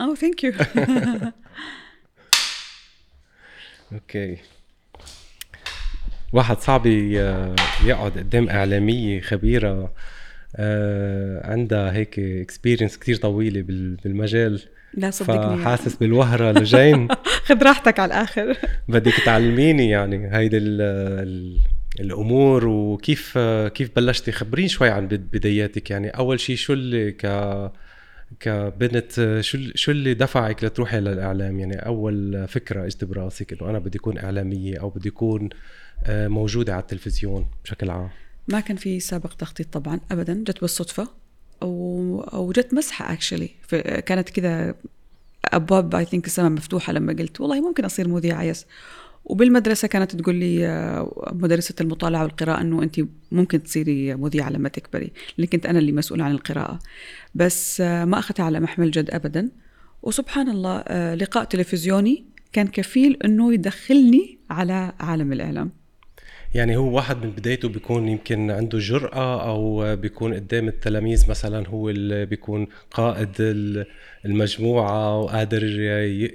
[0.00, 0.52] Oh, thank you.
[3.92, 4.36] Okay
[6.32, 9.92] واحد صعب ي- يقعد قدام إعلامية خبيرة
[10.56, 14.60] آه، عندها هيك experience كتير طويلة بال- بالمجال.
[14.94, 15.62] لا صدقني.
[15.62, 17.08] فحاسس بالوهرة لجين.
[17.46, 18.56] خذ راحتك على الآخر.
[18.88, 21.58] بدك تعلميني يعني هيدي ال ال
[22.00, 23.38] الأمور وكيف
[23.74, 26.08] كيف بلشتي؟ خبريني شوي عن بد- بداياتك يعني.
[26.08, 27.26] أول شيء شو اللي ك
[28.40, 33.78] كنت شو ال- شو اللي دفعك لتروحي للاعلام يعني أول فكرة إجت براسك إنه أنا
[33.78, 35.48] بدي أكون إعلامية أو بدي أكون
[36.04, 38.08] آه، موجودة على التلفزيون بشكل عام.
[38.48, 41.08] ما كان في سابق تخطيط طبعا ابدا جت بالصدفة
[41.60, 43.50] وجت مسحة actually
[44.06, 44.74] كانت كذا
[45.44, 48.66] أبواب I think السماء مفتوحة لما قلت والله ممكن أصير مذيعة yes
[49.24, 53.00] وبالمدرسة كانت تقول لي آه، مدرسة المطالعة والقراءة أنه أنت
[53.32, 56.78] ممكن تصيري مذيعة لما تكبري لأن كنت أنا اللي مسؤولة عن القراءة.
[57.34, 59.50] بس آه، ما أخذتها على محمل جد أبدا.
[60.02, 65.83] وسبحان الله آه، لقاء تلفزيوني كان كفيل أنه يدخلني على عالم الإعلام.
[66.54, 71.90] يعني هو واحد من بدايته بيكون يمكن عنده جرأة أو بيكون قدام التلاميذ مثلا هو
[71.90, 73.86] اللي بيكون قائد ال-
[74.24, 75.64] المجموعة وقادر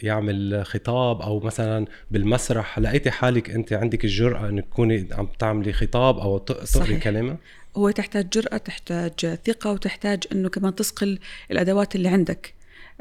[0.04, 2.80] يعمل خطاب أو مثلا بالمسرح.
[2.80, 6.96] لقيتي حالك أنت عندك الجرأة إنك تكوني عم تعملي خطاب أو تقري.
[7.00, 7.38] كلمة
[7.78, 11.20] هو تحتاج جرأة تحتاج ثقة وتحتاج أنه كمان تصقل
[11.52, 12.54] الأدوات اللي عندك.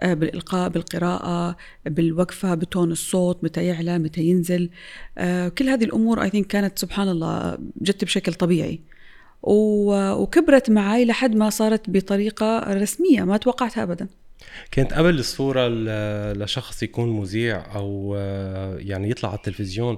[0.03, 4.71] بالإلقاء بالقراءة بالوقفة بتون الصوت متى يعلى متى ينزل.
[5.19, 8.81] آه، كل هذه الأمور أي كانت سبحان الله جت بشكل طبيعي.
[9.43, 14.09] وكبرت معي لحد ما صارت بطريقة رسمية ما توقعتها أبدا.
[14.71, 15.69] كانت قبل الصورة
[16.33, 19.97] لشخص يكون مذيع أو آه، يعني يطلع على التلفزيون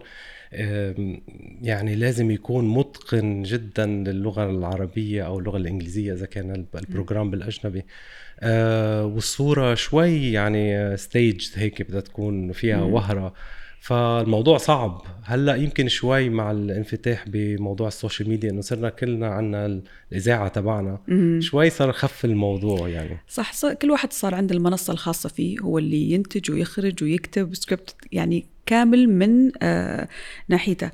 [1.62, 7.30] يعني لازم يكون متقن جدا للغة العربية أو اللغة الإنجليزية إذا كان الب- ال program
[7.30, 7.82] بالأجنبي.
[8.42, 12.92] آه، والصورة شوي يعني stage هيك بدها تكون فيها مم.
[12.92, 13.34] وهرة.
[13.80, 15.02] فالموضوع صعب.
[15.24, 19.80] هلأ يمكن شوي مع الانفتاح بموضوع ال social media إنه صرنا كلنا عنا
[20.12, 20.98] الإذاعة تبعنا.
[21.08, 21.40] مم.
[21.42, 23.18] شوي صار خف الموضوع يعني.
[23.28, 25.60] صح صار كل واحد صار عنده المنصة الخاصة فيه.
[25.60, 30.08] هو اللي ينتج ويخرج ويكتب سكريبت يعني كامل من آه
[30.48, 30.90] ناحيته.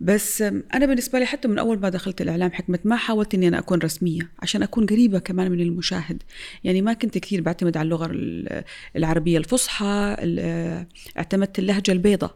[0.00, 3.48] بس آم، أنا بالنسبة لي حتى من أول ما دخلت الإعلام حكمة ما حاولت إني
[3.48, 6.22] أنا أكون رسمية عشان أكون قريبة كمان من المشاهد.
[6.64, 8.64] يعني ما كنت كثير بعتمد على اللغة ال-
[8.96, 9.38] العربية.
[9.38, 10.86] الفصحى ال-
[11.18, 12.34] اعتمدت اللهجة البيضاء.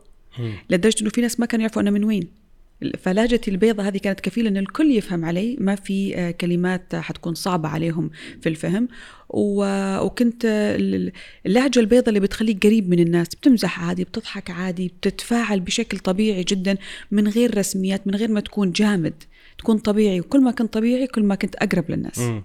[0.70, 2.41] لدرجة إنه في ناس ما كانوا يعرفوا أنا من وين.
[2.98, 7.68] فلهجتي البيضة هذه كانت كفيلة إن الكل يفهم علي ما في آه، كلمات حتكون صعبة
[7.68, 8.10] عليهم
[8.40, 8.88] في الفهم.
[9.34, 11.12] وكنت ال-
[11.46, 16.76] اللهجة البيضة اللي بتخليك قريب من الناس بتمزح عادي بتضحك عادي بتتفاعل بشكل طبيعي جدا
[17.10, 19.14] من غير رسميات من غير ما تكون جامد
[19.58, 20.20] تكون طبيعي.
[20.20, 22.18] وكل ما كنت طبيعي كل ما كنت أقرب للناس.
[22.18, 22.42] مم.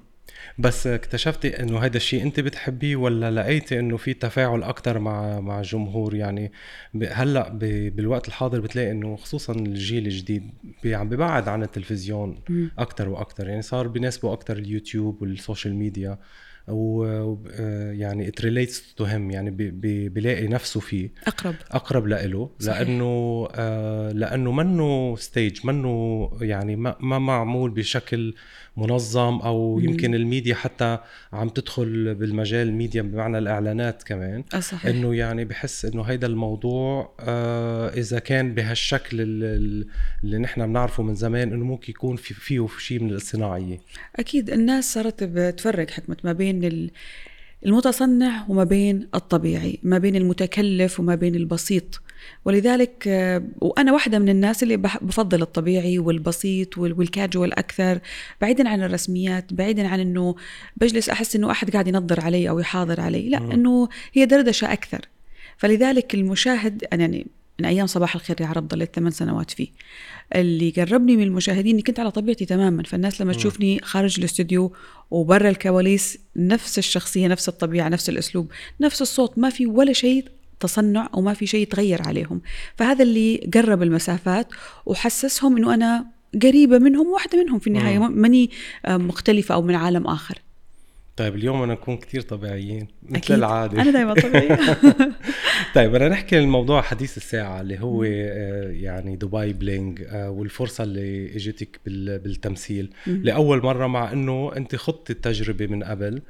[0.58, 5.59] بس اكتشفتي إنه هذا الشيء أنت بتحبيه ولا لقيتي إنه في تفاعل أكثر مع مع
[5.59, 6.52] الجمهور يعني
[7.12, 7.50] هلأ
[7.90, 10.44] بالوقت الحاضر بتلاقي إنه خصوصا الجيل الجديد
[10.86, 12.40] عم ببعد عن التلفزيون.
[12.80, 16.18] أكثر وأكثر يعني صار بيناسبه أكثر اليوتيوب وال social media
[16.68, 17.06] و
[17.91, 19.31] يعني it relates to him.
[19.34, 21.56] يعني بي- بي- بيلاقي نفسه فيه أقرب.
[21.72, 22.50] أقرب لإله.
[22.59, 22.80] صحيح.
[22.81, 28.34] لأنه آه لأنه منه stage منه يعني ما, ما معمول بشكل
[28.78, 29.80] منظم أو.
[29.84, 30.98] يمكن الميديا حتى
[31.34, 34.44] عم تدخل بالمجال الميديا بمعنى الإعلانات كمان.
[34.54, 34.86] آه، صحيح.
[34.86, 39.88] إنه يعني بحس إنه هيدا الموضوع آه إذا كان بهالشكل ال- ال-
[40.24, 43.80] اللي نحن بنعرفه من زمان إنه ممكن يكون في فيه شيء من الصناعية.
[44.16, 46.92] أكيد الناس صارت بتفرق حكمة ما بين ال-
[47.66, 52.02] المتصنع وما بين الطبيعي ما بين المتكلف وما بين البسيط.
[52.46, 58.00] ولذلك آه، وأنا واحدة من الناس اللي بفضل الطبيعي والبسيط وال- والكاجوال أكثر
[58.42, 60.36] بعيدا عن الرسميات بعيدا عن أنه
[60.78, 63.38] بجلس أحس أنه أحد قاعد ينظر علي أو يحاضر علي لا.
[63.38, 65.02] أنه هي دردشة أكثر
[65.58, 67.28] فلذلك المشاهد أنا يعني
[67.60, 69.68] من أيام صباح الخير يا عرب ضليت ثمان سنوات فيه
[70.36, 73.34] اللي قربني من المشاهدين إني كنت على طبيعتي تماما فالناس لما.
[73.34, 74.74] تشوفني خارج الاستوديو
[75.12, 78.52] وبرا الكواليس نفس الشخصية نفس الطبيعة نفس الأسلوب
[78.82, 80.26] نفس الصوت ما في ولا شيء
[80.59, 82.42] تصنع وما في شيء يتغير عليهم
[82.75, 84.48] فهذا اللي قرب المسافات
[84.86, 86.06] وحسسهم إنه أنا
[86.44, 88.21] قريبة منهم واحدة منهم في النهاية مم.
[88.21, 88.50] ماني
[88.88, 90.42] مختلفة أو من عالم آخر
[91.18, 93.36] طيب اليوم بدنا نكون كتير طبيعيين مثل أكيد.
[93.36, 94.60] العادة أنا دائما طبيعية
[95.75, 101.36] طيب بدنا نحكي الموضوع حديث الساعة اللي هو آه، يعني دبي بلينج آه، والفرصة اللي
[101.36, 103.22] إجتك بال- بالتمثيل مم.
[103.24, 106.22] لأول مرة مع إنه أنت خضتي التجربة من قبل.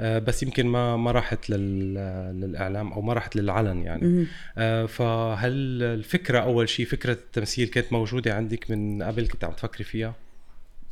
[0.00, 1.94] آه، بس يمكن ما ما راحت لل-
[2.40, 4.26] للإعلام أو ما راحت للعلن يعني
[4.88, 10.14] فهل الفكرة أول شيء فكرة التمثيل كانت موجودة عندك من قبل كنت عم تفكري فيها؟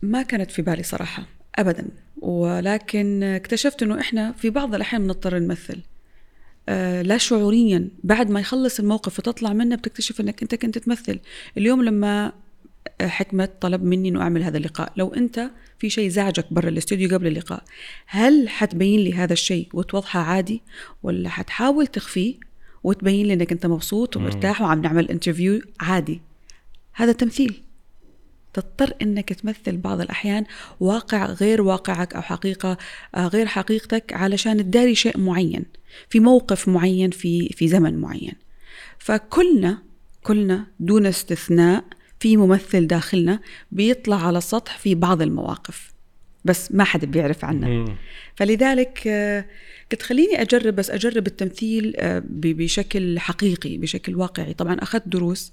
[0.03, 1.23] ما كانت في بالي صراحة
[1.59, 1.87] أبدا
[2.23, 5.81] ولكن اكتشفت أنه إحنا في بعض الأحيان بنضطر نمثل.
[6.69, 7.89] آه لا شعوريا.
[8.05, 11.19] بعد ما يخلص الموقف وتطلع منه بتكتشف إنك أنت كنت تمثل.
[11.59, 12.33] اليوم لما
[13.03, 14.93] حكمة طلب مني إنه أعمل هذا اللقاء.
[14.97, 17.65] لو أنت في شيء زعجك برا الاستوديو قبل اللقاء
[18.07, 20.63] هل حتبين لي هذا الشيء وتوضحه عادي
[21.03, 22.35] ولا حتحاول تخفيه
[22.85, 26.21] وتبين لي إنك أنت مبسوط ومرتاح وعم نعمل انترفيو عادي؟
[26.93, 27.63] هذا تمثيل
[28.55, 30.45] تضطر إنك تمثل بعض الأحيان
[30.81, 32.79] واقع غير واقعك أو حقيقة
[33.15, 35.65] آه، غير حقيقتك علشان تداري شيء معين
[36.09, 38.35] في موقف معين في في زمن معين.
[38.99, 39.83] فكلنا
[40.23, 41.85] كلنا دون استثناء
[42.21, 43.41] في ممثل داخلنا
[43.73, 45.93] بيطلع على السطح في بعض المواقف
[46.45, 47.67] بس ما حدا بيعرف عنه.
[48.35, 49.45] فلذلك آه،
[49.93, 54.55] قلت خليني أجرب بس أجرب التمثيل آه، بشكل حقيقي بشكل واقعي.
[54.55, 55.53] طبعا أخذت دروس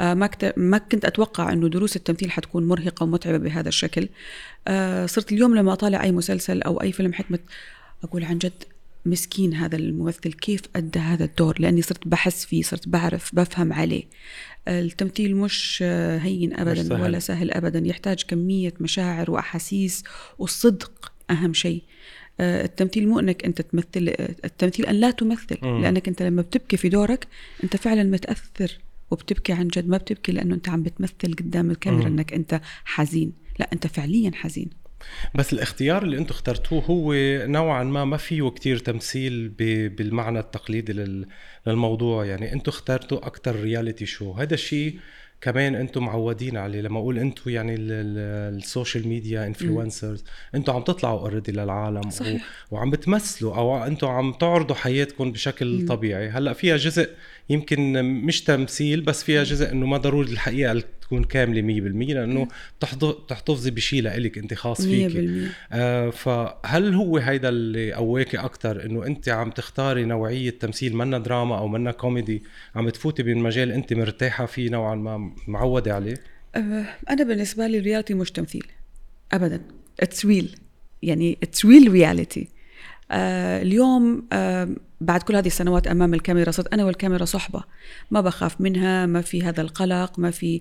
[0.00, 4.08] ما ما كنت أتوقع إنه دروس التمثيل حتكون مرهقة ومتعبة بهذا الشكل.
[5.06, 7.38] صرت اليوم لما أطالع أي مسلسل أو أي فيلم حكمه
[8.04, 8.64] أقول عن جد
[9.06, 14.04] مسكين هذا الممثل كيف أدى هذا الدور؟ لأني صرت بحس فيه صرت بعرف بفهم عليه.
[14.68, 15.82] التمثيل مش
[16.20, 17.02] هين أبدا مش سهل.
[17.02, 17.82] ولا سهل أبدا.
[17.86, 20.04] يحتاج كمية مشاعر وأحاسيس
[20.38, 21.82] والصدق أهم شيء.
[22.40, 24.14] آه، التمثيل مو إنك أنت تمثل
[24.44, 25.82] التمثيل أن لا تمثل م.
[25.82, 27.26] لأنك أنت لما بتبكي في دورك
[27.64, 28.78] أنت فعلا متأثر.
[29.14, 32.08] وبتبكي عن جد ما بتبكي لأنه أنت عم بتمثل قدام الكاميرا.
[32.08, 33.32] إنك أنت حزين.
[33.58, 34.70] لا أنت فعليا حزين.
[35.34, 37.14] بس الاختيار اللي أنتم اخترتوه هو
[37.46, 39.48] نوعا ما ما فيه كتير تمثيل
[39.88, 41.24] بالمعنى التقليدي
[41.66, 42.24] للموضوع.
[42.24, 44.98] يعني أنتم اخترتوا أكثر reality show هذا الشيء
[45.40, 46.80] كمان أنتم معودين عليه.
[46.80, 50.24] لما أقول أنتم يعني ال social media influencers
[50.54, 52.44] أنتم عم تطلعوا already للعالم صحيح.
[52.70, 55.86] وعم بتمثلوا أو أنتم عم تعرضوا حياتكم بشكل مم.
[55.86, 56.28] طبيعي.
[56.28, 57.10] هلأ فيها جزء
[57.50, 62.48] يمكن مش تمثيل بس فيها جزء إنه ما ضروري الحقيقة تكون كاملة 100% لأنه
[63.02, 65.28] بتحتفظي بشيء لإلك انت خاص فيك
[65.72, 71.58] آه فهل هو هيدا اللي قواكي أكثر إنه أنت عم تختاري نوعية تمثيل منا دراما
[71.58, 72.42] أو منا كوميدي
[72.74, 76.16] عم تفوتي بمجال أنت مرتاحة فيه نوعا ما معودة عليه؟
[76.54, 78.66] آه أنا بالنسبة لي ال reality مش تمثيل
[79.32, 79.60] ابدا.
[80.00, 80.56] it's real
[81.02, 82.48] يعني it's real reality
[83.10, 84.68] اليوم آه
[85.04, 87.64] بعد كل هذه السنوات أمام الكاميرا صرت أنا والكاميرا صحبة.
[88.10, 90.58] ما بخاف منها ما في هذا القلق ما في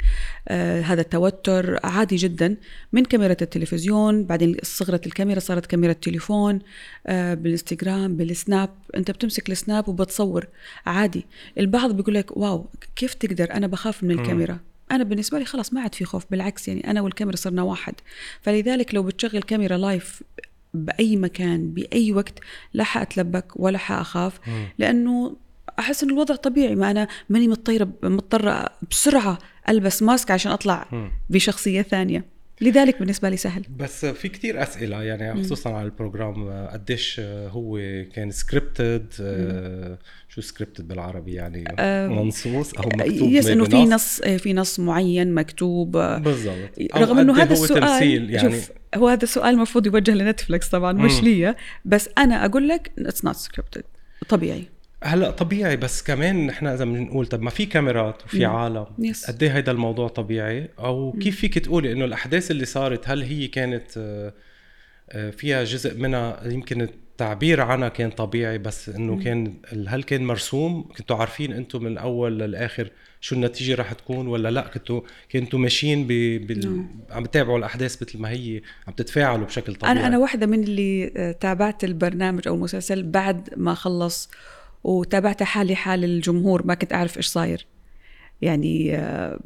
[0.47, 1.79] آه هذا التوتر.
[1.83, 2.57] عادي جدا.
[2.93, 6.59] من كاميرا التلفزيون بعدين صغرت الكاميرا صارت كاميرا تليفون
[7.07, 8.69] آه بالإنستغرام بالسناب.
[8.97, 10.47] أنت بتمسك السناب وبتصور.
[10.85, 11.25] عادي.
[11.57, 14.59] البعض بيقول لك wow كيف تقدر؟ أنا بخاف من الكاميرا.
[14.91, 17.93] أنا بالنسبة لي خلاص ما عاد في خوف بالعكس يعني أنا والكاميرا صرنا واحد.
[18.41, 20.23] فلذلك لو بتشغل كاميرا live
[20.73, 22.39] بأي مكان بأي وقت
[22.73, 24.39] لا حأتلبك ولا حأخاف.
[24.77, 25.35] لأنه
[25.79, 29.37] أحس إن الوضع طبيعي ما أنا ماني مضطره مضطرة بسرعة
[29.69, 32.33] ألبس mask عشان أطلع بشخصية ثانية.
[32.61, 33.63] لذلك بالنسبة لي سهل.
[33.77, 37.79] بس في كتير أسئلة يعني خصوصا على ال program قديش هو
[38.13, 39.97] كان scripted آه،
[40.29, 44.79] شو scripted بالعربي؟ يعني آه، منصوص أو مكتوب yes إنه في نص؟ إيه، في نص
[44.79, 45.91] معين مكتوب.
[45.97, 46.69] بالضبط.
[46.95, 51.55] رغم إنه هذا السؤال يعني شوف هو هذا السؤال المفروض يوجه لنتفلكس طبعا مش لي
[51.85, 53.83] بس أنا أقول لك it's not scripted
[54.29, 54.63] طبيعي.
[55.03, 58.55] هلا طبيعي بس كمان نحن إذا بنقول طب ما في كاميرات وفي مم.
[58.55, 59.25] عالم yes.
[59.25, 61.15] قد إيه هيدا الموضوع طبيعي؟ أو.
[61.21, 64.33] كيف فيك تقولي إنه الأحداث اللي صارت هل هي كانت آه،
[65.09, 69.53] آه، فيها جزء منها يمكن التعبير عنها كان طبيعي بس إنه كان
[69.87, 72.89] هل كان مرسوم؟ كنتوا عارفين أنتم من الأول للآخر
[73.23, 75.01] شو النتيجة رح تكون ولا لا؟ كنتوا
[75.31, 76.59] كنتوا ماشيين بال...
[76.59, 76.89] نعم.
[77.11, 79.91] عم تتابعوا الأحداث مثل ما هي عم تتفاعلوا بشكل طبيعي.
[79.91, 84.29] أنا أنا واحدة من اللي آه، تابعت البرنامج أو المسلسل بعد ما خلص
[84.83, 87.65] وتابعت حالي حال الجمهور ما كنت أعرف إيش صاير.
[88.41, 89.39] يعني آه،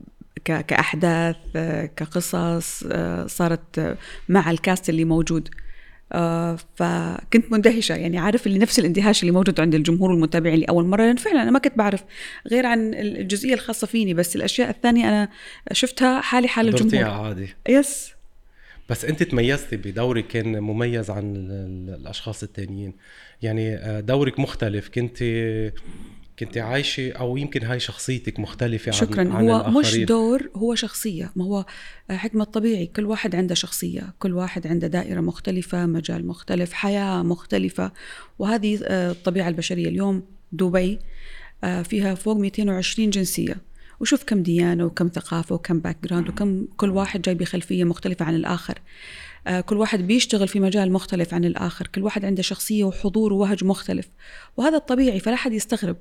[0.46, 2.84] كأحداث آه، كقصص
[3.26, 3.98] صارت
[4.30, 5.50] مع الكاست اللي موجود.
[6.12, 7.96] آه فكنت مندهشة.
[7.96, 11.04] يعني عارف اللي نفس الاندهاش اللي موجود عند الجمهور والمتابعين لأول مرة.
[11.04, 12.04] لأن فعلا أنا ما كنت بعرف
[12.48, 15.30] غير عن الجزئية الخاصة فيني بس الأشياء الثانية أنا
[15.72, 17.06] شفتها حالي حال الجمهور.
[17.06, 17.48] عادي.
[17.70, 18.12] يس
[18.90, 21.36] بس أنت تميزتي بدورك كان مميز عن
[21.90, 22.94] الأشخاص الثانيين
[23.42, 24.90] يعني آه، دورك مختلف.
[24.90, 25.24] كنت
[26.40, 29.22] كنت عايشة أو يمكن هاي شخصيتك مختلفة شكرا.
[29.22, 29.80] عن, عن هو الآخرين.
[29.80, 31.32] مش دور هو شخصية.
[31.36, 31.66] ما هو
[32.10, 32.86] حكمة طبيعي.
[32.86, 34.14] كل واحد عنده شخصية.
[34.20, 37.92] كل واحد عنده دائرة مختلفة مجال مختلف حياة مختلفة.
[38.40, 41.00] وهذه آه، الطبيعة البشرية اليوم دبي
[41.64, 43.56] آه، فيها فوق 220 جنسية.
[44.00, 48.82] وشوف كم ديانة وكم ثقافة وكم background وكم كل واحد جاي بخلفية مختلفة عن الآخر.
[49.48, 51.88] آه، كل واحد بيشتغل في مجال مختلف عن الآخر.
[51.88, 54.08] كل واحد عنده شخصية وحضور ووهج مختلف.
[54.58, 55.98] وهذا الطبيعي فلا حد يستغرب.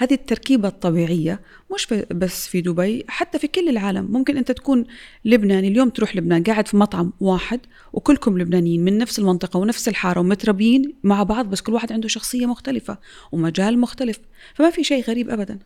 [0.00, 1.40] هذه التركيبة الطبيعية
[1.74, 4.08] مش بس في دبي حتى في كل العالم.
[4.10, 4.84] ممكن أنت تكون
[5.24, 7.60] لبناني اليوم تروح لبنان قاعد في مطعم واحد
[7.92, 12.46] وكلكم لبنانيين من نفس المنطقة ونفس الحارة ومتربيين مع بعض بس كل واحد عنده شخصية
[12.46, 12.98] مختلفة
[13.32, 14.18] ومجال مختلف.
[14.54, 15.58] فما في شيء غريب أبدا.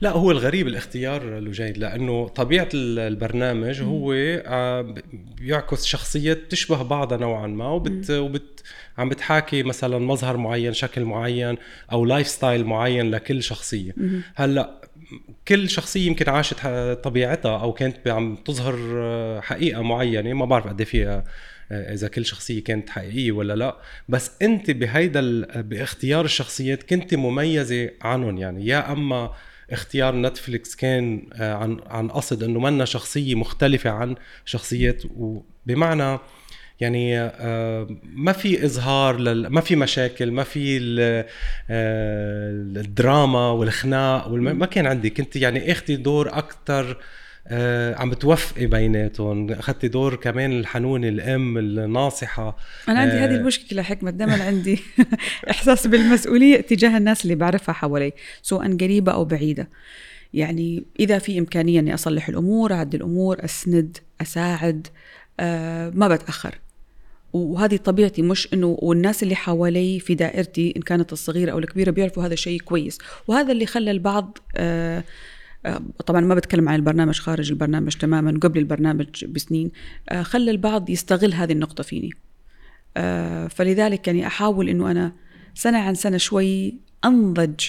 [0.00, 7.46] لا هو الغريب الاختيار لجيد لأنه طبيعة البرنامج هو آه، بيعكس شخصيات تشبه بعضها نوعا
[7.46, 8.62] ما وبت, وبت
[8.98, 11.56] عم بتحاكي مثلا مظهر معين شكل معين
[11.92, 13.94] أو lifestyle معين لكل شخصية.
[14.34, 14.80] هلأ
[15.48, 16.66] كل شخصية يمكن عاشت
[17.04, 20.32] طبيعتها أو كانت عم تظهر آه، حقيقة معينة.
[20.32, 21.24] ما بعرف قد إيه فيها
[21.72, 23.76] آه، إذا كل شخصية كانت حقيقية ولا لا.
[24.08, 29.30] بس أنت بهيدا بإختيار الشخصيات كنت مميزة عنهم يعني يا أما
[29.70, 36.18] اختيار نتفليكس كان آه، عن عن قصد إنه منا شخصية مختلفة عن شخصيات وبمعنى
[36.80, 39.46] يعني آه، ما في إظهار لل...
[39.46, 40.78] ما في مشاكل ما في
[41.70, 44.58] آه، الدراما والخناق والم...
[44.58, 45.10] ما كان عندي.
[45.10, 46.96] كنت يعني اخذتي دور أكثر
[47.96, 49.52] عم بتوفقي بيناتهم.
[49.52, 52.56] أخذتي دور كمان الحنونه الأم الناصحة.
[52.88, 54.80] أنا عندي آه هذه المشكلة حكمة دائما عندي
[55.50, 59.68] إحساس بالمسؤولية تجاه الناس اللي بعرفها حوالي سواء قريبة أو بعيدة.
[60.34, 64.86] يعني إذا في إمكانية إني أصلح الأمور أعدل الأمور أسند أساعد
[65.40, 66.58] آه ما بتأخر.
[67.32, 72.24] وهذه طبيعتي مش إنه والناس اللي حوالي في دائرتي إن كانت الصغيرة أو الكبيرة بيعرفوا
[72.24, 72.98] هذا الشيء كويس.
[73.28, 75.04] وهذا اللي خلى البعض آه آه،
[76.06, 79.70] طبعا ما بتكلم عن البرنامج خارج البرنامج تماما قبل البرنامج بسنين.
[80.08, 82.10] آه، خلى البعض يستغل هذه النقطة فيني.
[82.96, 85.12] آه، فلذلك يعني أحاول أنه أنا
[85.54, 87.60] سنة عن سنة شوي أنضج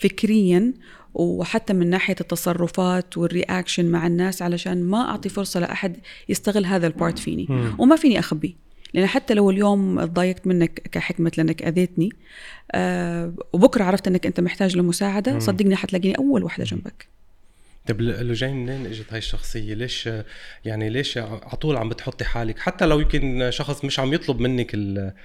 [0.00, 0.72] فكريا
[1.14, 5.96] وحتى من ناحية التصرفات وال reaction مع الناس علشان ما أعطي فرصة لأحد
[6.28, 7.46] يستغل هذا ال part فيني.
[7.78, 8.63] وما فيني أخبيه
[8.94, 12.10] لأن حتى لو اليوم تضايقت منك كحكمة لأنك أذيتني
[12.72, 17.14] آه وبكرة عرفت أنك أنت محتاج لمساعدة صدقني حتلاقيني أول وحدة جنبك
[17.88, 20.08] طيب لجين منين إجت هاي الشخصية؟ ليش
[20.64, 24.74] يعني ليش على طول عم بتحطي حالك حتى لو يمكن شخص مش عم يطلب منك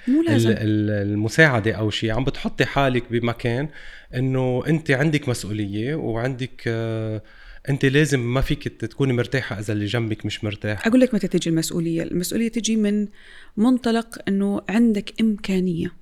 [0.08, 0.56] مو لازم.
[0.58, 3.70] المساعدة أو شيء عم بتحطي حالك بمكان
[4.16, 7.22] إنه أنت عندك مسؤولية وعندك آه
[7.70, 10.88] أنت لازم ما فيك تكوني مرتاحة إذا اللي جنبك مش مرتاح.
[10.88, 12.04] أقول لك متى تجي المسؤولية.
[12.04, 13.08] المسؤولية تجي من
[13.58, 15.94] منطلق إنه عندك إمكانية.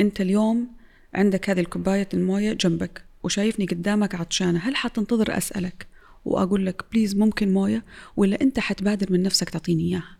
[0.00, 0.68] أنت اليوم
[1.14, 4.58] عندك هذه الكوباية الموية جنبك وشايفني قدامك عطشانة.
[4.58, 5.86] هل حتنتظر أسألك
[6.24, 7.84] وأقول لك بليز ممكن موية
[8.16, 10.18] ولا أنت حتبادر من نفسك تعطيني إياها؟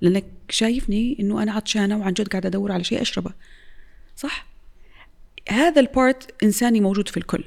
[0.00, 3.30] لأنك شايفني إنه أنا عطشانة وعن جد قاعدة أدور على شيء أشربه.
[4.16, 4.46] صح؟
[5.48, 7.44] هذا البارت إنساني موجود في الكل.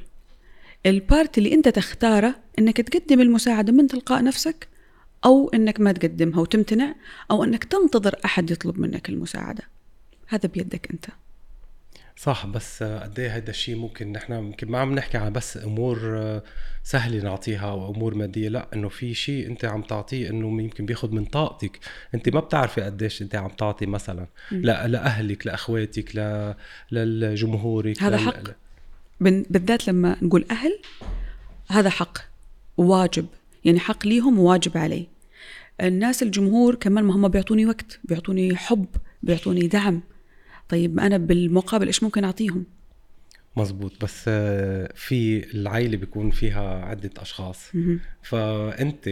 [0.88, 4.68] البارت اللي انت تختاره انك تقدم المساعدة من تلقاء نفسك
[5.26, 6.96] أو انك ما تقدمها وتمتنع
[7.32, 9.64] أو انك تنتظر أحد يطلب منك المساعدة.
[10.28, 11.06] هذا بيدك أنت.
[12.16, 16.42] صح بس قد إيه هذا الشيء ممكن نحن يمكن ما عم نحكي على بس أمور
[16.84, 21.12] سهلة نعطيها أو أمور مادية لا إنه في شيء أنت عم تعطيه إنه يمكن بياخذ
[21.12, 21.80] من طاقتك.
[22.16, 26.54] أنت ما بتعرفي قديش أنت عم تعطي مثلا لا لأهلك لأخواتك ل...
[26.92, 28.67] لجمهورك هذا حق.
[29.20, 30.80] بالذات لما نقول أهل
[31.68, 32.18] هذا حق
[32.78, 33.26] وواجب
[33.66, 35.08] يعني حق ليهم وواجب علي
[35.82, 38.86] الناس الجمهور كمان ما هم بيعطوني وقت بيعطوني حب
[39.24, 40.02] بيعطوني دعم.
[40.70, 42.66] طيب أنا بالمقابل إيش ممكن أعطيهم؟
[43.58, 47.72] مزبوط بس آه، في العائلة بيكون فيها عدة أشخاص.
[48.22, 49.08] فأنت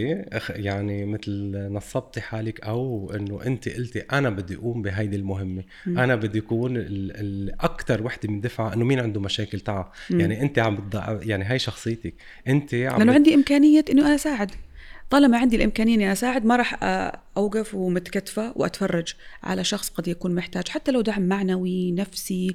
[0.50, 5.64] يعني مثل نصبتي حالك أو أنه أنت قلتي أنا بدي أقوم بهيدي المهمة.
[5.86, 9.90] أنا بدي أكون الأكثر وحدة من دفعة أنه مين عنده مشاكل تعا.
[10.10, 12.14] يعني أنت عم بتضع يعني هاي شخصيتك.
[12.48, 14.50] أنت عم لأنه عندي إمكانية أنه أنا أساعد.
[15.10, 16.78] طالما عندي الإمكانية إني أساعد ما راح
[17.36, 20.68] أوقف ومتكتفة وأتفرج على شخص قد يكون محتاج.
[20.68, 22.54] حتى لو دعم معنوي نفسي آه،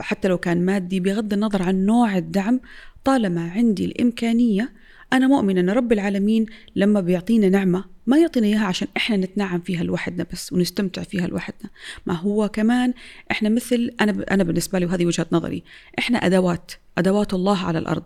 [0.00, 2.60] حتى لو كان مادي بغض النظر عن نوع الدعم
[3.04, 4.72] طالما عندي الإمكانية
[5.12, 9.82] أنا مؤمنة أن رب العالمين لما بيعطينا نعمة ما يعطينا إياها عشان إحنا نتنعم فيها
[9.82, 11.70] لوحدنا بس ونستمتع فيها لوحدنا.
[12.06, 12.94] ما هو كمان
[13.30, 15.62] إحنا مثل أنا أنا بالنسبة لي وهذه وجهة نظري
[15.98, 18.02] إحنا أدوات أدوات الله على الأرض.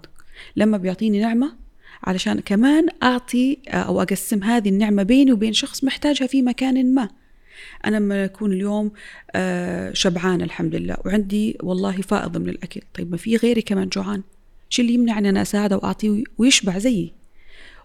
[0.56, 1.52] لما بيعطيني نعمة
[2.04, 7.08] علشان كمان أعطي أو أقسم هذه النعمة بيني وبين شخص محتاجها في مكان ما.
[7.84, 8.92] أنا لما أكون اليوم
[9.34, 12.80] آه، شبعان الحمد لله وعندي والله فائض من الأكل.
[12.94, 14.22] طيب ما في غيري كمان جوعان؟
[14.68, 17.12] شو اللي يمنعني أنا أساعده وأعطيه ويشبع زيي؟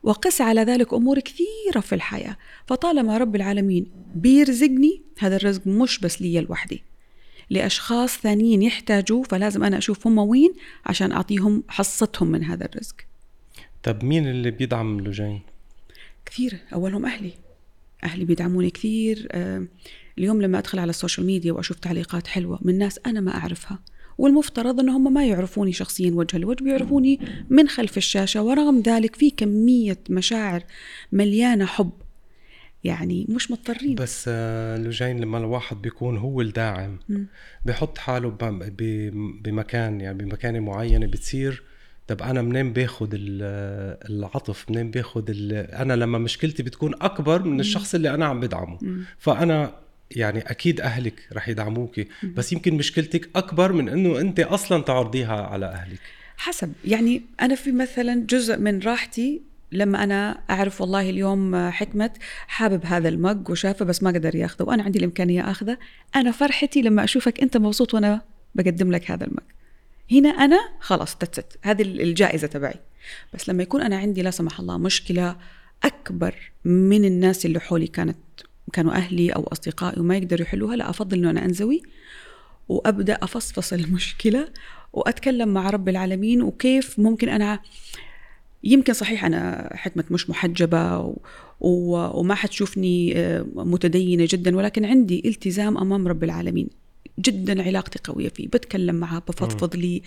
[0.03, 2.37] وقس على ذلك أمور كثيرة في الحياة.
[2.67, 3.85] فطالما رب العالمين
[4.15, 6.83] بيرزقني هذا الرزق مش بس لي لوحدي
[7.49, 10.53] لأشخاص ثانيين يحتاجوا فلازم أنا أشوف هم وين
[10.85, 12.95] عشان أعطيهم حصتهم من هذا الرزق.
[13.83, 15.41] طب مين اللي بيدعم لوجين؟
[16.25, 17.31] كثير أولهم أهلي.
[18.03, 19.27] أهلي بيدعموني كثير
[20.17, 23.79] اليوم لما أدخل على السوشيال ميديا وأشوف تعليقات حلوة من ناس أنا ما أعرفها
[24.17, 29.29] والمفترض إن هم ما يعرفوني شخصيا وجها لوجه بيعرفوني من خلف الشاشة ورغم ذلك في
[29.29, 30.63] كمية مشاعر
[31.11, 31.91] مليانة حب
[32.83, 36.99] يعني مش مضطرين بس آه، لوجين لما الواحد بيكون هو الداعم.
[37.65, 38.29] بحط حاله
[39.43, 41.63] بمكان يعني بمكانه معينه بتصير
[42.09, 47.59] طب أنا منين باخد ال- العطف؟ منين باخد ال- أنا لما مشكلتي بتكون أكبر من
[47.59, 48.77] الشخص اللي أنا عم بدعمه.
[48.81, 49.03] م.
[49.19, 49.73] فأنا
[50.11, 55.65] يعني أكيد أهلك رح يدعموكي بس يمكن مشكلتك أكبر من إنه أنت أصلا تعرضيها على
[55.65, 55.99] أهلك.
[56.37, 62.11] حسب يعني أنا في مثلا جزء من راحتي لما أنا أعرف والله اليوم حكمة
[62.47, 65.77] حابب هذا المج وشافه بس ما قدر ياخذه وأنا عندي الإمكانية أخذه
[66.15, 68.21] أنا فرحتي لما أشوفك أنت مبسوط وأنا
[68.55, 69.43] بقدم لك هذا المج.
[70.11, 72.79] هنا أنا خلاص تتست هذه الجائزة تبعي.
[73.33, 75.37] بس لما يكون أنا عندي لا سمح الله مشكلة
[75.83, 78.17] أكبر من الناس اللي حولي كانت
[78.73, 81.81] كانوا أهلي أو أصدقائي وما يقدروا يحلوها لا أفضل إنه أنا أنزوي
[82.69, 84.47] وأبدأ أفصفص المشكلة
[84.93, 87.59] وأتكلم مع رب العالمين وكيف ممكن أنا
[88.63, 91.17] يمكن صحيح أنا حكمة مش محجبة و...
[91.59, 92.19] و...
[92.19, 96.69] وما حتشوفني آه، متدينة جدا ولكن عندي التزام أمام رب العالمين.
[97.19, 100.01] جدا علاقتي قوية فيه بتكلم معاه بفضفض لي.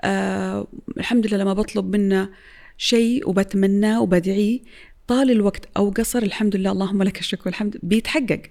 [0.00, 0.66] آه
[0.98, 2.30] الحمد لله لما بطلب منه
[2.78, 4.60] شيء وبتمناه وبدعيه
[5.06, 8.42] طال الوقت أو قصر الحمد لله اللهم لك الشكر والحمد بيتحقق.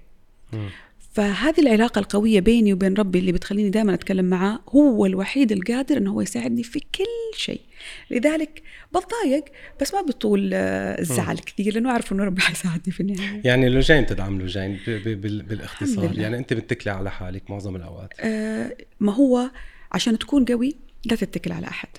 [0.53, 0.69] مم.
[1.13, 6.11] فهذه العلاقة القوية بيني وبين ربي اللي بتخليني دائما أتكلم معاه هو الوحيد القادر أنه
[6.11, 7.61] هو يساعدني في كل شيء.
[8.11, 9.45] لذلك بتضايق
[9.81, 13.41] بس ما بطول آه، الزعل كثير لأنه أعرف أنه ربي حيساعدني في النهاية.
[13.45, 16.19] يعني لوجين تدعم لوجين بالاختصار.
[16.19, 18.13] يعني أنت بتكلي على حالك معظم الأوقات.
[18.19, 19.51] آه، ما هو
[19.91, 20.75] عشان تكون قوي
[21.05, 21.89] لا تتكل على أحد.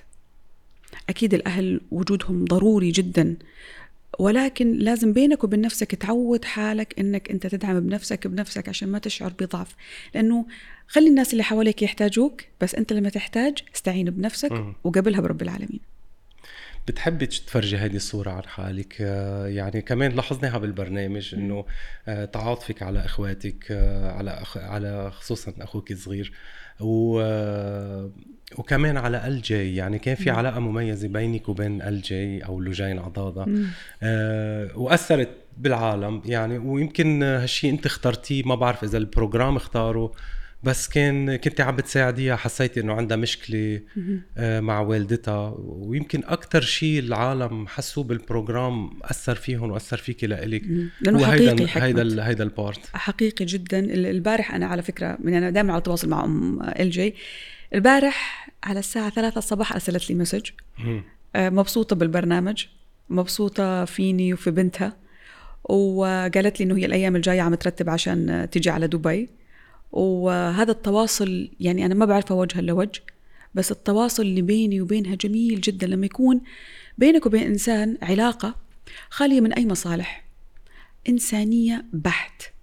[1.09, 3.35] أكيد الأهل وجودهم ضروري جدا.
[4.19, 9.33] ولكن لازم بينك وبين نفسك تعود حالك إنك أنت تدعم بنفسك بنفسك عشان ما تشعر
[9.39, 9.75] بضعف.
[10.15, 10.45] لأنه
[10.87, 14.51] خلي الناس اللي حواليك يحتاجوك بس أنت لما تحتاج استعين بنفسك.
[14.83, 15.79] وقبلها برب العالمين.
[16.87, 21.65] بتحبي تفرجي هذه الصورة عن حالك؟ آه، يعني كمان لاحظناها بالبرنامج إنه
[22.07, 24.57] آه، تعاطفك على إخواتك آه، على أخ...
[24.57, 26.33] على خصوصا أخوك الصغير.
[26.79, 27.19] و...
[28.57, 30.35] وكمان على إلجي يعني كان في مم.
[30.37, 33.65] علاقة مميزة بينك وبين إلجي أو لوجين عضاضة مم.
[34.03, 40.11] آه، وأثرت بالعالم يعني ويمكن هالشيء أنت اخترتيه ما بعرف إذا ال program اختاره
[40.63, 43.81] بس كان كنت عم بتساعديها حسيتي إنه عندها مشكلة.
[44.37, 50.61] آه، مع والدتها ويمكن أكثر شيء العالم حسوا بال program أثر فيهم وأثر فيكي لإلك.
[51.01, 55.49] لأنه حقيقي هيدا ال- هيدا البارت حقيقي جدا ال- البارح أنا على فكرة من أنا
[55.49, 57.15] دائما على تواصل مع أم إلجي
[57.73, 60.49] البارح على الساعة 3 الصباح أرسلت لي message.
[61.35, 62.65] آه، مبسوطة بالبرنامج
[63.09, 64.97] مبسوطة فيني وفي بنتها
[65.63, 69.29] وقالت لي إنه هي الأيام الجاية عم ترتب عشان تيجي على دبي.
[69.91, 73.01] وهذا التواصل يعني أنا ما بعرفه وجها لوجه
[73.53, 75.87] بس التواصل اللي بيني وبينها جميل جدا.
[75.87, 76.41] لما يكون
[76.97, 78.55] بينك وبين إنسان علاقة
[79.09, 80.25] خالية من أي مصالح
[81.09, 82.54] إنسانية بحت.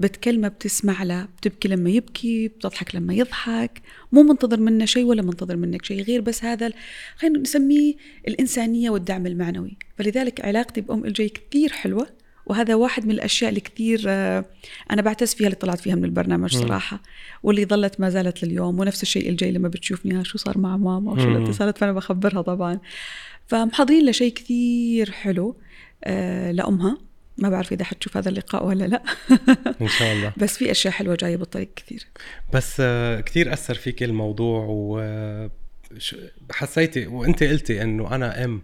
[0.00, 3.82] بتكلمه بتسمع له بتبكي لما يبكي بتضحك لما يضحك.
[4.12, 6.72] مو منتظر منه شيء ولا منتظر منك شيء غير بس هذا
[7.16, 7.94] خلينا نسميه
[8.28, 9.76] الإنسانية والدعم المعنوي.
[9.98, 12.06] فلذلك علاقتي بأم إلجي كثير حلوة
[12.46, 14.44] وهذا واحد من الأشياء اللي كثير آه،
[14.90, 16.56] أنا بعتز فيها اللي طلعت فيها من البرنامج.
[16.56, 17.02] صراحة
[17.42, 18.80] واللي ظلت ما زالت لليوم.
[18.80, 21.36] ونفس الشيء الجاي لما بتشوفني ها شو صار مع ماما؟ وشو مم.
[21.36, 22.78] الاتصالات؟ فأنا بخبرها طبعا.
[23.46, 25.56] فمحضرين لها شيء كثير حلو
[26.04, 27.09] آه، لأمها.
[27.38, 29.02] ما بعرف إذا حتشوف هذا اللقاء ولا لا.
[29.80, 30.32] إن شاء الله.
[30.42, 32.06] بس في أشياء حلوة جاية بالطريق كثير.
[32.54, 35.00] بس آه، كتير أثر فيك الموضوع و
[35.98, 36.16] ش-
[36.52, 38.62] حسيتي وأنت قلتي إنه أنا أم.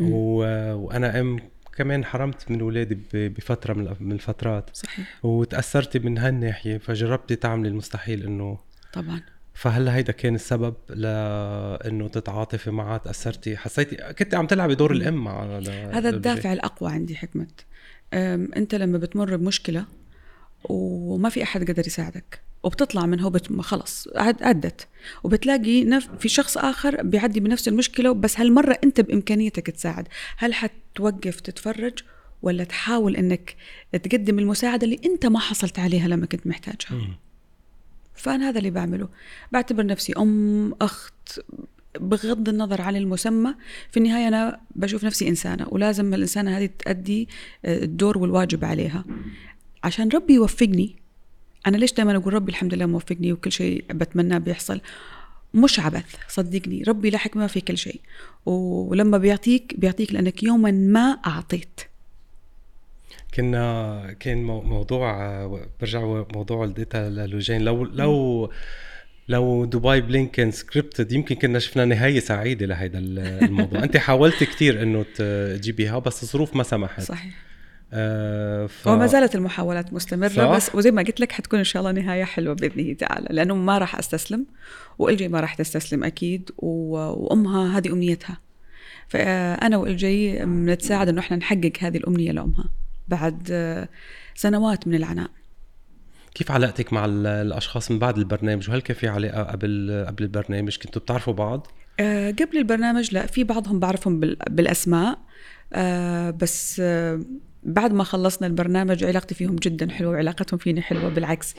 [0.00, 0.36] و...
[0.74, 1.38] وأنا أم
[1.76, 4.70] كمان حرمت من اولادي بفترة من الفترات.
[4.72, 5.06] صحيح.
[5.24, 8.58] وتأثرتي من هالناحية فجربتي تعملي المستحيل إنه
[8.92, 9.20] طبعا.
[9.54, 15.42] فهل هيدا كان السبب لأنه تتعاطفي معها تأثرتي؟ حسيتي كنت عم تلعبي دور الأم مع
[15.92, 17.46] هذا الدافع الأقوى عندي حكمه أم،
[18.56, 19.84] أنت لما بتمر بمشكلة
[20.64, 23.60] وما في أحد قدر يساعدك وبتطلع منها وبت...
[23.60, 24.42] خلص عد...
[24.42, 24.88] عدت
[25.24, 26.08] وبتلاقي نف...
[26.18, 30.08] في شخص آخر بيعدي بنفس المشكلة بس هالمرة أنت بإمكانيتك تساعد.
[30.36, 31.98] هل حتوقف تتفرج
[32.42, 33.56] ولا تحاول إنك
[33.92, 37.16] تقدم المساعدة اللي أنت ما حصلت عليها لما كنت محتاجها؟ مم.
[38.14, 39.08] فأنا هذا اللي بعمله.
[39.52, 41.40] بعتبر نفسي أم أخت
[42.00, 43.54] بغض النظر عن المسمى
[43.90, 47.28] في النهاية أنا بشوف نفسي إنسانة ولازم الإنسانة هذه تأدي
[47.64, 49.04] آه، الدور والواجب عليها.
[49.84, 50.96] عشان ربي يوفقني
[51.66, 54.80] أنا ليش دائما أقول ربي الحمد لله موفقني وكل شيء بتمناه بيحصل؟
[55.54, 58.00] مش عبث صدقني ربي له حكمة في كل شيء.
[58.46, 61.80] ولما بيعطيك بيعطيك لأنك يوما ما أعطيت.
[63.34, 65.46] كنا كان مو- موضوع
[65.80, 68.50] برجع موضوع والدتها للوجين لو لو
[69.28, 73.82] لو دبي بلينكن سكريبتد يمكن كنا شفنا نهاية سعيدة لهيدا الموضوع.
[73.84, 77.00] أنت حاولت كثير إنه تجيبيها بس الظروف ما سمحت.
[77.00, 77.44] صحيح.
[77.92, 78.86] آه ف...
[78.86, 82.24] وما زالت المحاولات مستمرة صح؟ بس وزي ما قلت لك حتكون إن شاء الله نهاية
[82.24, 84.46] حلوة بإذنه تعالى لأنه ما راح أستسلم
[84.98, 86.96] وإلجي ما راح تستسلم أكيد و...
[86.96, 88.38] وأمها هذه أمنيتها.
[89.08, 92.64] فأنا وإلجي بنتساعد إنه إحنا نحقق هذه الأمنية لأمها
[93.08, 93.88] بعد آه،
[94.34, 95.30] سنوات من العناء.
[96.34, 100.76] كيف علاقتك مع ال- الأشخاص من بعد البرنامج؟ وهل كان في علاقة قبل قبل البرنامج؟
[100.76, 101.66] كنتوا بتعرفوا بعض؟
[102.00, 105.18] آه، قبل البرنامج لا في بعضهم بعرفهم بال- بالأسماء.
[105.72, 107.20] آه، بس آه،
[107.62, 111.54] بعد ما خلصنا البرنامج علاقتي فيهم جدا حلوة وعلاقتهم فيني حلوة بالعكس.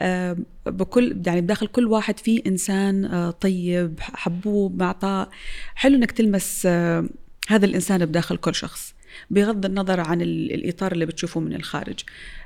[0.00, 0.36] آه،
[0.66, 5.28] بكل يعني بداخل كل واحد فيه إنسان آه، طيب حبوب معطاء.
[5.74, 7.04] حلو إنك تلمس آه،
[7.48, 8.94] هذا الإنسان بداخل كل شخص.
[9.30, 12.00] بغض النظر عن ال- الإطار اللي بتشوفه من الخارج.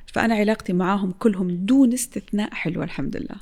[0.06, 3.36] فأنا علاقتي معاهم كلهم دون استثناء حلوة الحمد لله.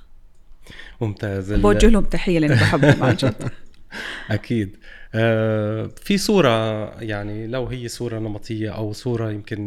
[1.00, 1.52] ممتاز.
[1.52, 3.50] بوجه لهم تحية لاني بحبهم عن جد.
[4.30, 4.76] أكيد.
[4.76, 4.97] آه
[6.02, 6.48] في صورة
[7.02, 9.58] يعني لو هي صورة نمطية أو صورة يمكن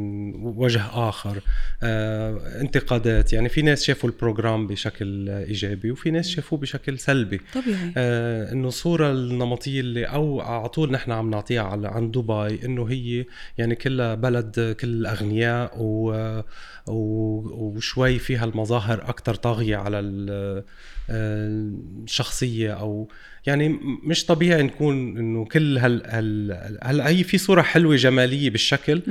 [0.57, 1.41] وجه آخر
[1.83, 3.33] آه انتقادات.
[3.33, 7.41] يعني في ناس شافوا البروجرام بشكل إيجابي وفي ناس شافوه بشكل سلبي.
[7.53, 7.93] طبيعي.
[7.97, 12.85] آه إنه الصورة النمطية اللي أو على طول نحن عم نعطيها على عن دبي إنه
[12.85, 13.25] هي
[13.57, 16.41] يعني كلها بلد كل الاغنياء و
[16.87, 20.63] وشوي فيها المظاهر أكثر طاغية على ال-
[21.09, 21.71] آه،
[22.03, 23.07] الشخصية أو
[23.45, 23.69] يعني
[24.03, 24.95] مش طبيعي نكون
[25.31, 29.01] إنه كل هال هال هلا هي في صورة حلوة جمالية بالشكل.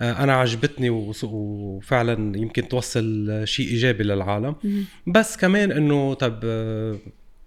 [0.00, 0.90] آه، أنا عجبتني
[1.22, 4.54] وفعلا يمكن توصل شيء إيجابي للعالم.
[5.06, 6.98] بس كمان إنه طب آه،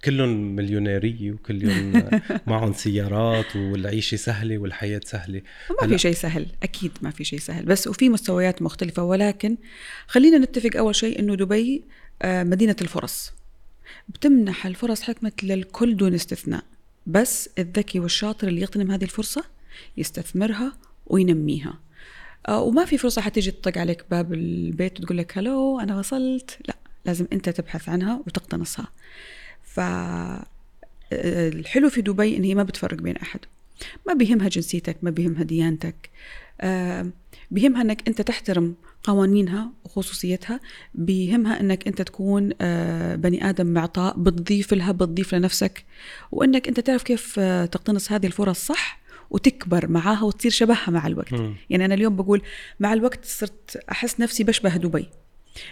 [0.04, 2.02] كلهم مليونيرية وكلهم
[2.46, 5.42] معهم سيارات والعيشة سهلة والحياة سهلة
[5.82, 5.88] ما.
[5.88, 9.56] في شيء سهل أكيد ما في شيء سهل بس وفي مستويات مختلفة ولكن
[10.06, 11.84] خلينا نتفق أول شيء إنه دبي
[12.22, 13.32] آه، مدينة الفرص
[14.08, 16.64] بتمنح الفرص حكمة للكل دون استثناء
[17.06, 19.44] بس الذكي والشاطر اللي يغتنم هذه الفرصة
[19.96, 20.72] يستثمرها
[21.06, 21.78] وينميها.
[22.48, 26.58] آه، وما في فرصة حتيجي تطق عليك باب البيت وتقول لك هلو أنا وصلت.
[26.68, 28.88] لا لازم أنت تبحث عنها وتقتنصها.
[29.62, 30.44] ف آه،
[31.88, 33.40] في دبي إن هي ما بتفرق بين أحد.
[34.06, 36.10] ما بيهمها جنسيتك ما بيهمها ديانتك.
[36.60, 37.10] آه،
[37.50, 40.60] بيهمها إنك أنت تحترم قوانينها وخصوصيتها
[40.94, 45.84] بيهمها إنك أنت تكون آه، بني آدم معطاء بتضيف لها بتضيف لنفسك
[46.32, 51.32] وإنك أنت تعرف كيف آه، تقتنص هذه الفرص صح وتكبر معاها وتصير شبهها مع الوقت
[51.32, 51.54] مم.
[51.70, 52.42] يعني أنا اليوم بقول
[52.80, 55.08] مع الوقت صرت أحس نفسي بشبه دبي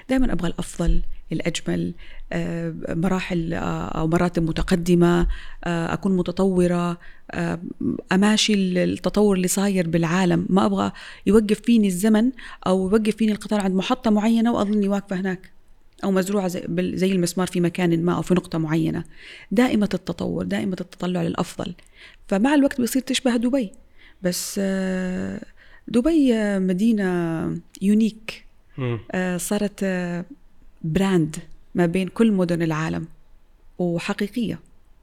[0.08, 1.94] دائما أبغى الأفضل الأجمل
[2.32, 5.26] آه، مراحل آه، أو مراتب متقدمة
[5.64, 6.98] آه، أكون متطورة
[8.12, 10.46] أماشي التطور اللي صاير بالعالم.
[10.48, 10.92] ما أبغى
[11.26, 12.30] يوقف فيني الزمن
[12.66, 15.50] أو يوقف فيني القطار عند محطة معينة واظني واقفة هناك
[16.04, 19.04] أو مزروعة زي, المسمار في مكان ما أو في نقطة معينة.
[19.50, 21.74] دائمة التطور دائمة التطلع للأفضل.
[22.28, 23.72] فمع الوقت بيصير تشبه دبي.
[24.22, 24.60] بس
[25.88, 28.49] دبي مدينة unique
[29.36, 30.24] صارت آه،
[30.82, 31.36] brand
[31.74, 33.06] ما بين كل مدن العالم
[33.78, 34.58] وحقيقية.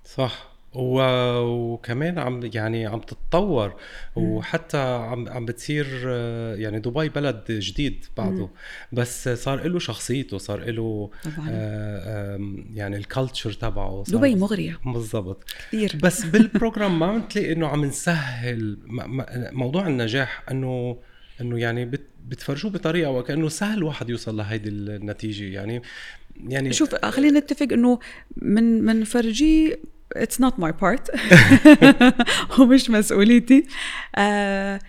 [0.05, 0.57] صح.
[0.73, 3.75] وكمان عم يعني عم تتطور.
[4.15, 8.49] وحتى عم عم بتصير آه، يعني دبي بلد جديد بعده.
[8.91, 11.09] بس صار له شخصيته صار له
[11.49, 12.39] آه
[12.73, 14.79] يعني ال culture تبعه دبي مغرية.
[14.85, 15.43] بالضبط.
[15.67, 18.77] كثير بس بال program ما عم تلاقي إنه عم نسهل
[19.51, 20.97] موضوع النجاح إنه
[21.41, 25.43] إنه يعني بت بتفرجوه بطريقة وكأنه سهل واحد يوصل لهيدي النتيجة.
[25.43, 25.81] يعني
[26.47, 27.99] يعني شوف خلينا نتفق إنه
[28.37, 29.77] من من فرجي
[30.13, 31.11] it's not my part
[32.59, 33.63] ومش مسؤوليتي.
[34.15, 34.79] آه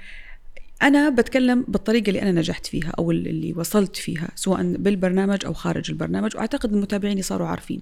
[0.83, 5.91] أنا بتكلم بالطريقة اللي أنا نجحت فيها أو اللي وصلت فيها سواء بالبرنامج أو خارج
[5.91, 6.37] البرنامج.
[6.37, 7.81] وأعتقد المتابعين صاروا عارفين.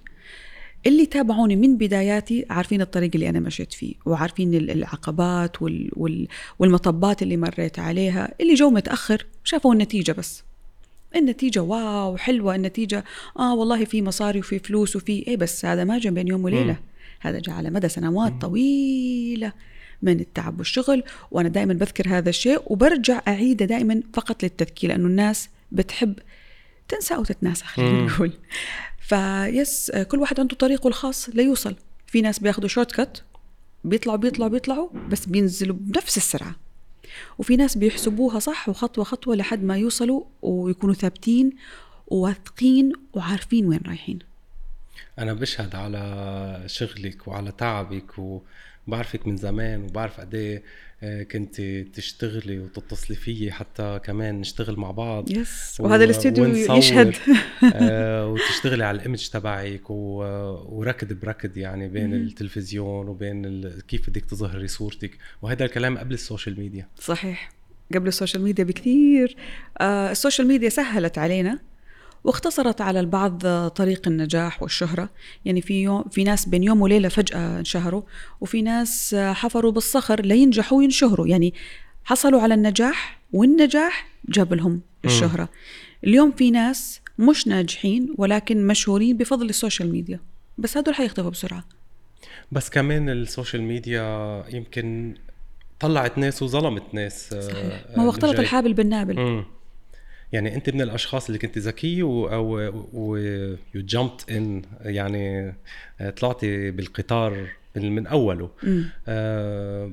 [0.87, 6.27] اللي تابعوني من بداياتي عارفين الطريق اللي أنا مشيت فيه وعارفين ال- العقبات وال وال
[6.59, 10.43] والمطبات اللي مريت عليها اللي جو متأخر شافوا النتيجة بس.
[11.15, 13.03] النتيجة wow حلوة النتيجة.
[13.39, 16.77] آه والله في مصاري وفي فلوس وفي إيه بس هذا ما جاء بين يوم وليلة.
[17.19, 19.53] هذا جاء على مدى سنوات طويلة
[20.01, 25.49] من التعب والشغل وأنا دائما بذكر هذا الشيء وبرجع أعيده دائما فقط للتذكير لأنه الناس
[25.71, 26.13] بتحب
[26.87, 28.01] تنسى أو تتناسى خلينا.
[28.05, 28.33] نقول.
[29.07, 31.75] بس كل واحد عنده طريقه الخاص ليوصل
[32.07, 33.23] في ناس بياخدوا shortcut
[33.83, 36.55] بيطلعوا بيطلعوا بيطلعوا بس بينزلوا بنفس السرعة.
[37.37, 41.51] وفي ناس بيحسبوها صح وخطوة خطوة لحد ما يوصلوا ويكونوا ثابتين
[42.07, 44.19] وواثقين وعارفين وين رايحين.
[45.19, 48.19] أنا بشهد على شغلك وعلى تعبك
[48.87, 50.63] وبعرفك من زمان وبعرف قد إيه
[51.03, 51.61] كنت
[51.93, 55.31] تشتغلي وتتصلي فيي حتى كمان نشتغل مع بعض.
[55.31, 57.15] yes وهذا الاستوديو يشهد.
[57.73, 64.67] آه، وتشتغلي على ال image تبعك وركض بركض يعني بين التلفزيون وبين كيف بدك تظهري
[64.67, 65.17] صورتك.
[65.41, 66.87] وهذا الكلام قبل السوشيال ميديا.
[66.99, 67.51] صحيح.
[67.93, 69.35] قبل السوشيال ميديا بكثير.
[69.77, 71.59] آه السوشيال ميديا سهلت علينا.
[72.23, 75.09] واختصرت على البعض طريق النجاح والشهرة.
[75.45, 78.01] يعني في يوم في ناس بين يوم وليلة فجأة انشهروا
[78.41, 81.27] وفي ناس حفروا بالصخر لينجحوا وينشهروا.
[81.27, 81.53] يعني
[82.03, 85.49] حصلوا على النجاح والنجاح جاب لهم الشهرة.
[86.03, 90.19] اليوم في ناس مش ناجحين ولكن مشهورين بفضل السوشيال ميديا.
[90.57, 91.63] بس هدول حيختفوا بسرعة.
[92.51, 95.15] بس كمان السوشيال ميديا يمكن
[95.79, 97.85] طلعت ناس وظلمت ناس صحيح.
[97.97, 99.19] ما هو اختلط الحابل بالنابل.
[99.19, 99.45] مم.
[100.31, 102.59] يعني أنت من الأشخاص اللي كنت ذكي أو
[103.75, 105.53] you jumped in يعني
[106.01, 108.49] آه، طلعتي بالقطار من أوله.
[109.07, 109.91] آه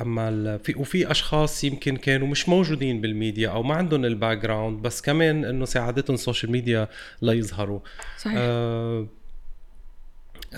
[0.00, 5.02] اما في وفي أشخاص يمكن كانوا مش موجودين بالميديا أو ما عندهم ال background بس
[5.02, 6.88] كمان إنه ساعدتهم السوشيال ميديا
[7.22, 7.80] ليظهروا
[8.18, 8.34] صحيح.
[8.38, 9.06] آه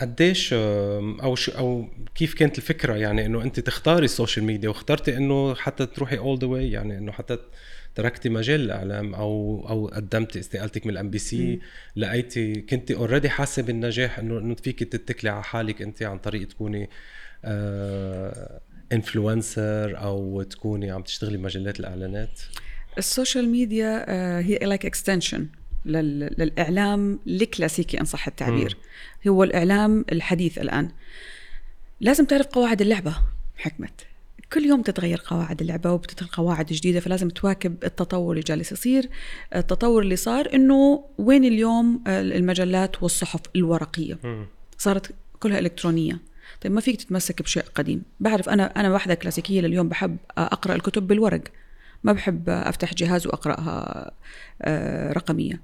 [0.01, 5.17] قديش آه، أو شو أو كيف كانت الفكرة؟ يعني إنه أنت تختاري السوشيال ميديا واخترتي
[5.17, 7.39] إنه حتى تروحي all the way يعني إنه حتى
[7.95, 11.61] تركتي مجال الاعلام أو أو قدمتي استقالتك من ال MBC
[11.97, 16.91] لقيتي كنت already حاسة بالنجاح انه إنه فيك تتكلي على حالك انت عن طريق تكوني
[18.93, 22.41] influencer آه أو تكوني عم تشتغلي بمجالات الإعلانات؟
[22.99, 25.47] السوشيال ميديا آه هي like extension
[25.87, 28.77] للإعلام الكلاسيكي أن صح التعبير.
[29.25, 29.29] م.
[29.29, 30.91] هو الإعلام الحديث الآن.
[32.01, 33.17] لازم تعرف قواعد اللعبة
[33.57, 34.07] حكمت.
[34.55, 39.09] كل يوم تتغير قواعد اللعبة وبتدخل قواعد جديدة فلازم تواكب التطور اللي جالس يصير.
[39.57, 44.19] التطور اللي صار إنه وين اليوم المجلات والصحف الورقية؟
[44.79, 46.19] صارت كلها إلكترونية.
[46.61, 48.03] طيب ما فيك تتمسك بشيء قديم.
[48.21, 51.43] بعرف أنا أنا واحدة كلاسيكية لليوم بحب أقرأ الكتب بالورق.
[52.05, 54.11] ما بحب أفتح جهاز وأقرأها
[54.63, 55.61] آه، رقمية.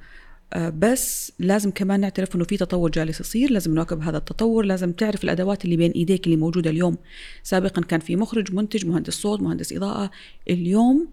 [0.59, 5.25] بس لازم كمان نعترف إنه في تطور جالس يصير لازم نواكب هذا التطور لازم تعرف
[5.25, 6.97] الأدوات اللي بين إيديك اللي موجودة اليوم.
[7.43, 10.11] سابقا كان في مخرج منتج مهندس صوت مهندس إضاءة.
[10.51, 11.09] اليوم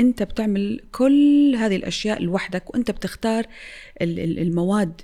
[0.00, 3.46] أنت بتعمل كل هذه الأشياء لوحدك وأنت بتختار
[4.00, 5.00] المواد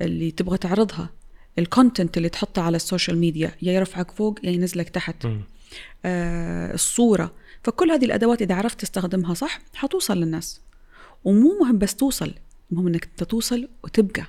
[0.00, 1.10] اللي تبغى تعرضها
[1.58, 5.26] ال content اللي تحطه على السوشيال ميديا يا يرفعك فوق يا ينزلك تحت.
[6.04, 7.34] آه الصورة.
[7.62, 10.60] فكل هذه الأدوات إذا عرفت تستخدمها صح حتوصل للناس.
[11.24, 12.34] ومو مهم بس توصل.
[12.72, 14.26] المهم إنك أنت توصل وتبقى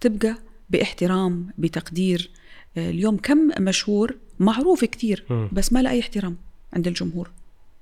[0.00, 0.36] تبقى
[0.70, 2.30] باحترام بتقدير.
[2.76, 6.36] آه، اليوم كم مشهور؟ معروف كثير بس ما له أي احترام
[6.72, 7.30] عند الجمهور.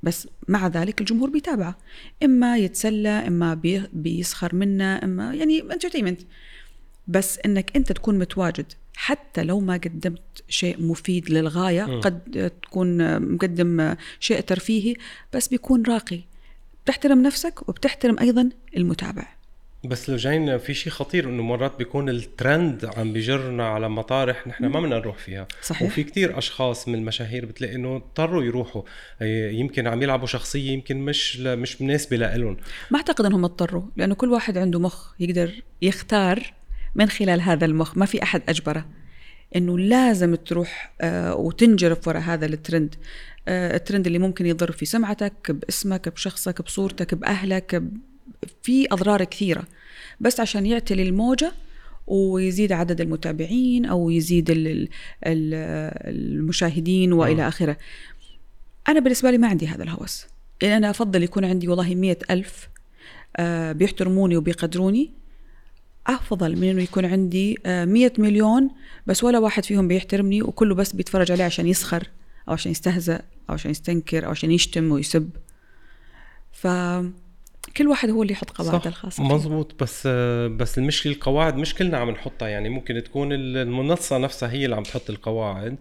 [0.02, 1.78] بس مع ذلك الجمهور بيتابعه.
[2.22, 3.60] إما يتسلى إما
[3.92, 6.20] بيسخر منه إما يعني انترتينمنت
[7.08, 12.00] بس إنك أنت تكون متواجد حتى لو ما قدمت شيء مفيد للغاية م.
[12.00, 14.94] قد تكون مقدم شيء ترفيهي
[15.34, 16.20] بس بيكون راقي.
[16.84, 19.26] بتحترم نفسك وبتحترم أيضا المتابع
[19.84, 24.66] بس لو جاينا في شيء خطير إنه مرات بيكون الترند عم بيجرنا على مطارح نحن
[24.66, 25.48] ما بدنا نروح فيها.
[25.62, 25.82] صحيح.
[25.88, 28.82] وفي كتير أشخاص من المشاهير بتلاقي إنه اضطروا يروحوا.
[29.50, 32.56] يمكن عم يلعبوا شخصية يمكن مش مش مناسبة لهم
[32.90, 36.54] ما أعتقد إنهم اضطروا لأنه كل واحد عنده مخ يقدر يختار
[36.94, 37.96] من خلال هذا المخ.
[37.96, 38.86] ما في أحد أجبره.
[39.56, 42.94] إنه لازم تروح آه، وتنجرف وراء هذا الترند.
[43.48, 47.82] آه، الترند اللي ممكن يضر في سمعتك باسمك بشخصك بصورتك بأهلك
[48.62, 49.64] في أضرار كثيرة.
[50.20, 51.52] بس عشان يعتلي الموجة
[52.06, 54.46] ويزيد عدد المتابعين أو يزيد
[55.26, 57.76] المشاهدين وإلى آخره.
[58.88, 60.26] أنا بالنسبة لي ما عندي هذا الهوس.
[60.62, 62.68] يعني أنا أفضل يكون عندي والله مية ألف
[63.36, 65.10] آه، بيحترموني وبيقدروني.
[66.06, 68.70] أفضل من إنه يكون عندي آه، مية مليون
[69.06, 72.08] بس ولا واحد فيهم بيحترمني وكله بس بيتفرج عليه عشان يسخر
[72.48, 75.30] أو عشان يستهزأ أو عشان يستنكر أو عشان يشتم ويسب.
[76.52, 76.66] ف
[77.76, 80.06] كل واحد هو اللي يحط قواعده الخاصة مزبوط بس
[80.56, 82.48] بس المشكلة القواعد مش كلنا عم نحطها.
[82.48, 85.76] يعني ممكن تكون المنصة نفسها هي اللي عم تحط القواعد.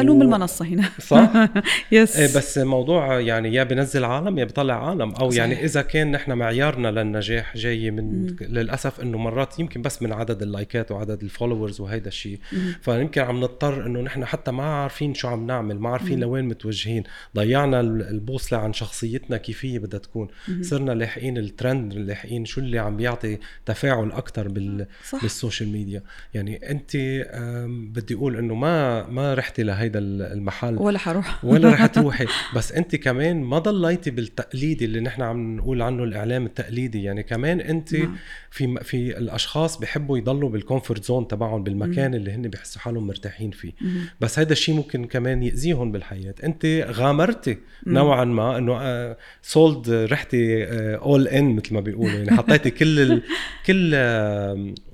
[0.00, 0.22] ألوم.
[0.22, 0.88] المنصة هنا.
[1.00, 1.32] صح؟
[1.92, 5.10] yes إيه بس موضوع يعني يا بنزل عالم يا بيطلع عالم.
[5.12, 5.42] أو صحيح.
[5.42, 8.36] يعني إذا كان نحن معيارنا للنجاح جاي من مم.
[8.40, 12.38] للأسف إنه مرات يمكن بس من عدد ال likeات وعدد ال followers وهيدا الشيء
[12.80, 17.02] فيمكن عم نضطر إنه نحن حتى ما عارفين شو عم نعمل ما عارفين لوين متوجهين.
[17.36, 20.28] ضيعنا البوصله عن شخصيتنا كيف هي بدها تكون.
[20.48, 20.62] مم.
[20.62, 25.22] صرنا لاحقين الترند لاحقين شو اللي عم بيعطي تفاعل أكثر بال صح.
[25.22, 26.02] بالسوشيال ميديا.
[26.34, 26.96] يعني انت
[27.92, 30.76] بدي أقول إنه ما ما رحتي لهيدا المحل.
[30.78, 31.44] ولا حروح.
[31.44, 32.26] ولا رح تروحي.
[32.56, 37.02] بس انت كمان ما ضليتي بالتقليدي اللي نحن عم نقول عنه الإعلام التقليدي.
[37.02, 38.16] يعني كمان انت نعم.
[38.50, 43.50] في في الأشخاص بحبوا يضلوا بال comfort zone تبعهم بالمكان اللي هن بيحسوا حالهم مرتاحين
[43.50, 43.72] فيه.
[44.20, 46.34] بس هذا الشيء ممكن كمان يأذيهم بالحياة.
[46.44, 47.58] انت غامرتي.
[47.86, 52.10] نوعا ما إنه sort of رحتي all in مثل ما بيقولوا.
[52.10, 53.22] يعني حطيتي كل ال
[53.66, 53.94] كل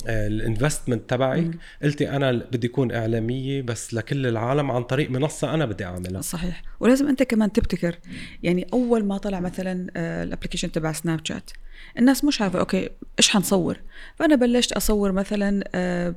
[0.08, 1.50] ال investment تبعك.
[1.82, 6.20] قلتي أنا بدي أكون إعلامية بس لكل العالم عن طريق منصة أنا بدي أعملها.
[6.20, 6.62] صحيح.
[6.80, 7.98] ولازم أنت كمان تبتكر.
[8.42, 11.50] يعني أول ما طلع مثلا ال application تبع سناب شات
[11.98, 13.80] الناس مش عارفة okay إيش حنصور؟
[14.16, 16.14] فأنا بلشت أصور مثلا آه،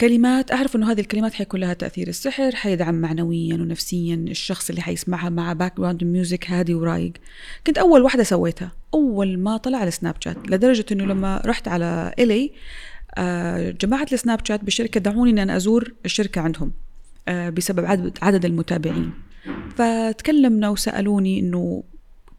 [0.00, 5.28] كلمات أعرف إنه هذه الكلمات حيكون لها تأثير السحر حيدعم معنويا ونفسيا الشخص اللي حيسمعها
[5.28, 7.12] مع background music هادي ورايق.
[7.66, 8.72] كنت أول واحدة سويتها.
[8.94, 12.52] أول ما طلع على سناب شات لدرجة إنه لما رحت على الي
[13.80, 16.68] جماعة السناب شات بالشركة دعوني ان أنا أزور الشركة عندهم.
[16.68, 16.85] آه،
[17.28, 19.12] بسبب عدد عدد المتابعين.
[19.76, 21.84] فتكلمنا وسألوني إنه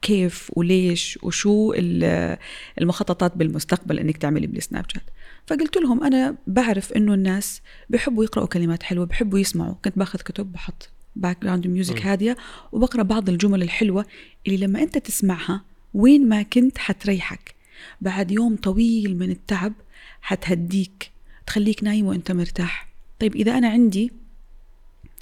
[0.01, 2.37] كيف وليش وشو ال-
[2.81, 5.03] المخططات بالمستقبل إنك تعملي بالسناب شات.
[5.47, 9.73] فقلت لهم أنا بعرف إنه الناس بيحبوا يقرأوا كلمات حلوة بيحبوا يسمعوا.
[9.85, 12.37] كنت باخذ كتب بحط background music هادية
[12.71, 14.05] وبقرأ بعض الجمل الحلوة
[14.47, 15.61] اللي لما أنت تسمعها
[15.93, 17.55] وين ما كنت حتريحك.
[18.01, 19.73] بعد يوم طويل من التعب
[20.21, 21.11] حتهديك
[21.47, 22.87] تخليك نايم وأنت مرتاح.
[23.19, 24.11] طيب إذا أنا عندي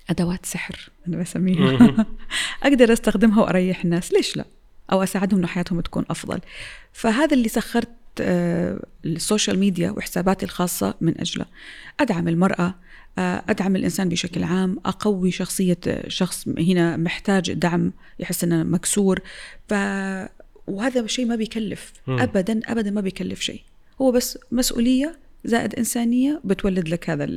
[0.09, 2.05] أدوات سحر أنا بسميها.
[2.63, 4.13] أقدر أستخدمها وأريح الناس.
[4.13, 4.45] ليش لا؟
[4.91, 6.39] أو أساعدهم إنه حياتهم تكون أفضل.
[6.93, 7.89] فهذا اللي سخرت
[8.21, 11.45] آه، السوشيال ميديا وحساباتي الخاصة من أجله.
[11.99, 12.75] أدعم المرأة
[13.17, 19.19] آه، أدعم الإنسان بشكل عام أقوي شخصية شخص هنا محتاج دعم يحس إنه مكسور.
[19.69, 19.73] ف
[20.67, 21.93] وهذا شيء ما بيكلف.
[22.07, 23.61] ابدا ابدا ما بيكلف شيء.
[24.01, 25.15] هو بس مسؤولية
[25.45, 27.27] زائد إنسانية بتولد لك هذا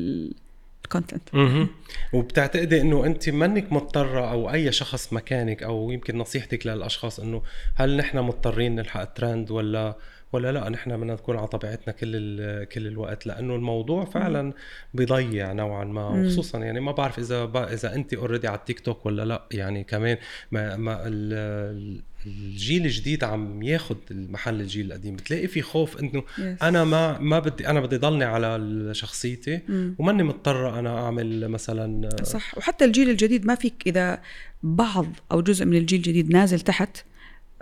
[1.32, 1.68] مهم.
[2.12, 7.42] وبتعتقدي إنه أنت منك مضطرة أو أي شخص مكانك أو يمكن نصيحتك للأشخاص إنه
[7.74, 9.96] هل نحن مضطرين نلحق الترند ولا
[10.32, 14.52] ولا لا؟ نحن بدنا نكون على طبيعتنا كل كل الوقت لأنه الموضوع فعلا
[14.94, 16.08] بيضيع نوعا ما.
[16.08, 19.42] وخصوصا يعني ما بعرف اذا إذا أنت already على التيك توك ولا لا.
[19.52, 20.16] يعني كمان
[20.52, 25.16] ما, ما ال- الجيل الجديد عم ياخذ المحل الجيل القديم.
[25.16, 26.62] بتلاقي في خوف إنه Yes.
[26.62, 29.94] أنا ما ما بدي أنا بدي ضلني على شخصيتي مم.
[29.98, 32.58] وماني مضطرة أنا أعمل مثلا صح.
[32.58, 34.20] وحتى الجيل الجديد ما فيك إذا
[34.62, 36.96] بعض أو جزء من الجيل الجديد نازل تحت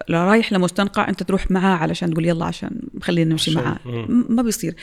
[0.08, 3.78] لا رايح لمستنقع أنت تروح معاه علشان تقول يلا عشان خلينا نمشي عشان- معاه.
[3.86, 4.74] م- ما بيصير.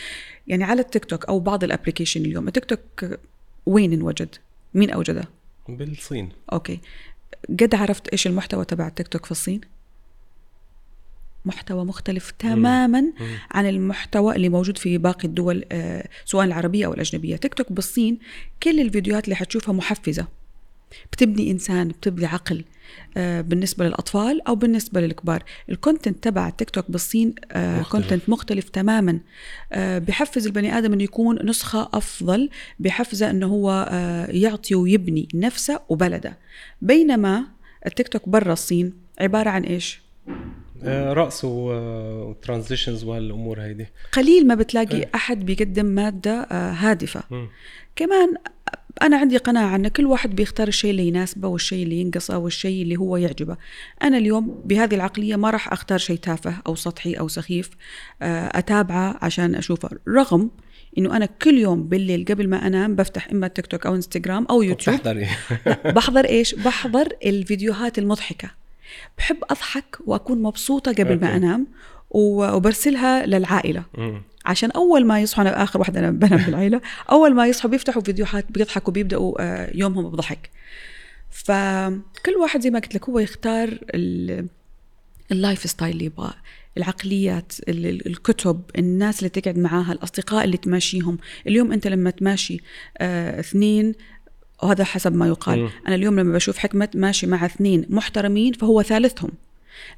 [0.47, 3.19] يعني على التيك توك أو بعض ال application اليوم التيك توك
[3.65, 4.35] وين انوجد؟
[4.73, 5.23] مين أوجده؟
[5.69, 6.29] بالصين.
[6.53, 6.79] okay.
[7.59, 9.61] قد عرفت إيش المحتوى تبع التيك توك في الصين؟
[11.45, 13.11] محتوى مختلف تماما مم.
[13.51, 18.19] عن المحتوى اللي موجود في باقي الدول آه، سواء العربية أو الأجنبية تيك توك بالصين
[18.63, 20.27] كل الفيديوهات اللي حتشوفها محفزة
[21.11, 22.65] بتبني إنسان بتبني عقل
[23.17, 27.91] آه، بالنسبة للأطفال أو بالنسبة للكبار ال content تبع التيك توك بالصين آه، مختلف.
[27.91, 29.19] content مختلف تماما
[29.75, 33.89] بحفز البني آدم أنه يكون نسخة أفضل بحفزه أنه هو
[34.29, 36.37] يعطي ويبني نفسه وبلده
[36.81, 37.45] بينما
[37.85, 40.01] التيك توك برا الصين عبارة عن إيش؟
[40.89, 43.87] رقص و transitions وهالأمور هيدي.
[44.11, 45.09] قليل ما بتلاقي إيه.
[45.15, 47.23] أحد بيقدم مادة آه، هادفة.
[47.31, 47.47] مم.
[47.95, 48.33] كمان
[49.01, 52.97] أنا عندي قناعة إن كل واحد بيختار الشيء اللي يناسبه والشيء اللي ينقصه والشيء اللي
[52.97, 53.57] هو يعجبه.
[54.03, 57.69] أنا اليوم بهذه العقلية ما راح أختار شيء تافه أو سطحي أو سخيف
[58.21, 59.89] آه، أتابعه عشان أشوفه.
[60.07, 60.51] رغم
[60.97, 64.61] إنه أنا كل يوم بالليل قبل ما أنام بفتح إما تيك توك أو انستغرام أو
[64.61, 65.27] يوتيوب لا
[65.91, 68.62] بحضر إيش؟ بحضر الفيديوهات المضحكة.
[69.17, 71.65] بحب أضحك وأكون مبسوطة قبل ما
[72.09, 73.83] و- وبرسلها للعائلة.
[73.97, 74.21] مم.
[74.45, 78.45] عشان أول ما يصحوا أنا آخر واحدة أنا بنام بالعيله أول ما يصحوا بيفتحوا فيديوهات
[78.51, 80.49] بيضحكوا بيبدأوا آه، يومهم بضحك.
[81.31, 84.47] فكل واحد زي ما قلت لك هو يختار ال-
[85.31, 86.33] ال lifestyle اللي يبغاه.
[86.77, 91.17] العقليات ال- ال- الكتب الناس اللي تقعد معاها الأصدقاء اللي تماشيهم.
[91.47, 92.59] اليوم أنت لما تماشي
[92.97, 93.93] آه اثنين
[94.63, 95.59] وهذا حسب ما يقال.
[95.59, 95.69] مم.
[95.87, 99.31] أنا اليوم لما بشوف حكمة ماشي مع اثنين محترمين فهو ثالثهم.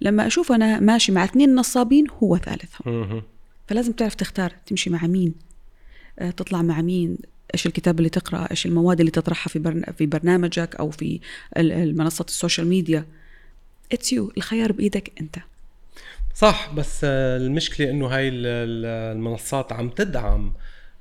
[0.02, 2.94] لما أشوف أنا ماشي مع اثنين نصابين هو ثالثهم.
[2.94, 3.22] مم.
[3.68, 5.34] فلازم تعرف تختار تمشي مع مين؟
[6.20, 7.18] آه، تطلع مع مين؟
[7.54, 9.84] إيش الكتاب اللي تقرأ؟ إيش المواد اللي تطرحها في برن...
[9.98, 11.20] في برنامجك أو في
[11.58, 13.06] المنصات ال social media؟
[13.92, 15.36] it's you الخيار بإيدك أنت.
[16.36, 20.54] صح بس المشكلة إنه هاي ال- ال- المنصات عم تدعم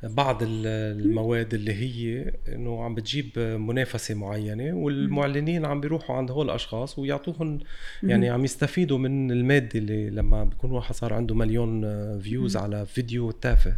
[0.09, 0.67] بعض ال-
[1.01, 7.59] المواد اللي هي إنه عم بتجيب منافسة معينة والمعلنين عم بيروحوا عند هول الأشخاص ويعطوهم
[8.03, 11.83] يعني عم يستفيدوا من المادة اللي لما بيكون واحد صار عنده مليون
[12.21, 13.77] فيوز على فيديو تافه.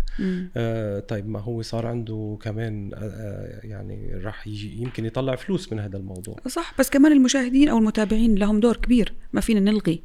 [0.56, 4.46] آه طيب ما هو صار عنده كمان آه، آه يعني راح
[4.78, 6.36] يمكن يطلع فلوس من هذا الموضوع.
[6.48, 10.02] صح بس كمان المشاهدين أو المتابعين لهم دور كبير ما فينا نلغي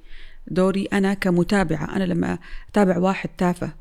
[0.48, 1.96] دوري أنا كمتابعة.
[1.96, 3.74] أنا لما أتابع واحد تافه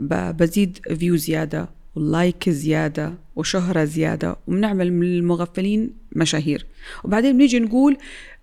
[0.00, 6.66] بزيد view زيادة و like زيادة وشهرة زيادة وبنعمل من المغفلين مشاهير.
[7.04, 7.96] وبعدين بنيجي نقول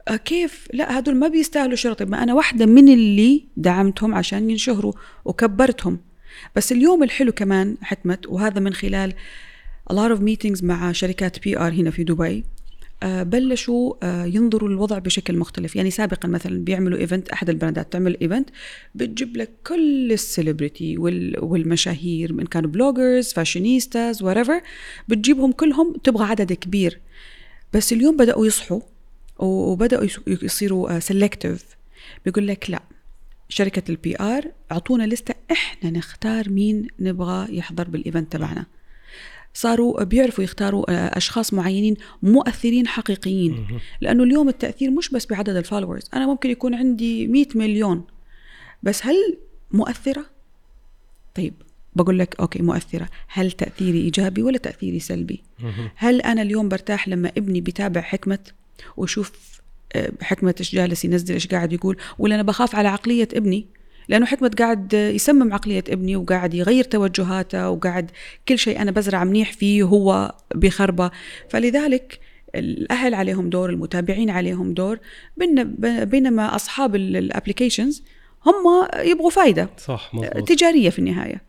[0.07, 4.49] آه، كيف؟ لا هدول ما بيستاهلوا شهرة طيب ما أنا واحدة من اللي دعمتهم عشان
[4.49, 4.93] ينشهروا
[5.25, 5.99] وكبرتهم.
[6.55, 9.13] بس اليوم الحلو كمان حكمت وهذا من خلال
[9.91, 12.43] a lot of meetings مع شركات PR هنا في دبي.
[13.03, 15.75] بلشوا آه، ينظروا للوضع بشكل مختلف.
[15.75, 18.49] يعني سابقا مثلا بيعملوا event أحد البراندات تعمل event
[18.95, 20.97] بتجيب لك كل ال celebrity
[21.37, 24.63] والمشاهير من كانوا bloggers fashionistas whatever
[25.07, 26.99] بتجيبهم كلهم تبغى عدد كبير.
[27.73, 28.81] بس اليوم بدأوا يصحوا
[29.39, 31.65] وبدأوا يصيروا selective
[32.25, 32.83] بيقول لك لا
[33.49, 38.65] شركة ال PR أعطونا list ة إحنا نختار مين نبغى يحضر بال event تبعنا.
[39.53, 43.67] صاروا بيعرفوا يختاروا آه، أشخاص معينين مؤثرين حقيقيين.
[44.01, 46.09] لأنه اليوم التأثير مش بس بعدد ال followers.
[46.13, 48.03] أنا ممكن يكون عندي 100 مليون.
[48.83, 49.37] بس هل
[49.71, 50.25] مؤثرة؟
[51.35, 51.53] طيب
[51.95, 53.09] بقول لك okay مؤثرة.
[53.27, 55.43] هل تأثيري إيجابي ولا تأثيري سلبي؟
[55.95, 58.39] هل أنا اليوم برتاح لما ابني بيتابع حكمة
[58.97, 59.61] ويشوف
[59.93, 63.65] آه، حكمة إيش جالس ينزل إيش قاعد يقول؟ ولا أنا بخاف على عقلية ابني؟
[64.09, 68.11] لأنه حكمة قاعد يسمم عقلية ابني وقاعد يغير توجهاته وقاعد
[68.47, 71.11] كل شيء أنا بزرع منيح فيه هو بخربة.
[71.49, 72.19] فلذلك
[72.55, 74.99] الأهل عليهم دور المتابعين عليهم دور
[75.37, 75.75] بين-
[76.05, 78.03] بينما أصحاب ال applications
[78.45, 81.41] هم يبغوا فايدة صح مزبوط تجارية في النهاية.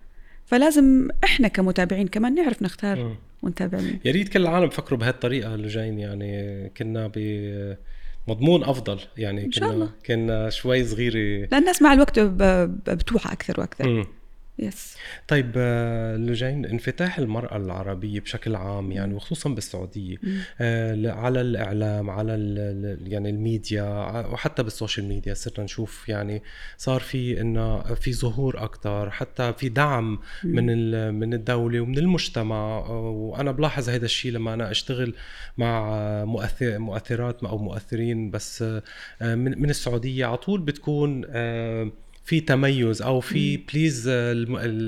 [0.47, 3.15] فلازم إحنا كمتابعين كمان نعرف نختار مم.
[3.43, 4.01] ونتابع مين.
[4.05, 7.07] يا ريت كل العالم بفكروا بهالطريقة اللي جايين يعني كنا
[8.27, 9.91] بمضمون أفضل يعني إن شاء كنا الله.
[10.07, 12.19] كنا شوي صغيره لأن الناس مع الوقت
[12.91, 14.07] بتوعى أكثر وأكثر.
[14.59, 14.97] yes
[15.29, 20.17] طيب آه، لجين انفتاح المرأة العربية بشكل عام يعني وخصوصا بالسعودية.
[20.61, 22.33] آه، على الإعلام على
[23.07, 23.83] يعني الميديا
[24.27, 26.43] وحتى بالسوشيال ميديا صرنا نشوف يعني
[26.77, 32.57] صار في إنه في ظهور أكتر حتى في دعم من من الدولة ومن المجتمع.
[32.57, 35.15] آه، وأنا بلاحظ هذا الشيء لما أنا أشتغل
[35.59, 35.95] مع
[36.25, 38.63] مؤثر مؤثرات أو مؤثرين بس
[39.23, 40.27] من السعودية.
[40.27, 41.25] على طول بتكون
[42.25, 44.09] في تميز أو في please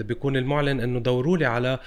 [0.03, 1.78] بيكون المعلن إنه دوروا لي على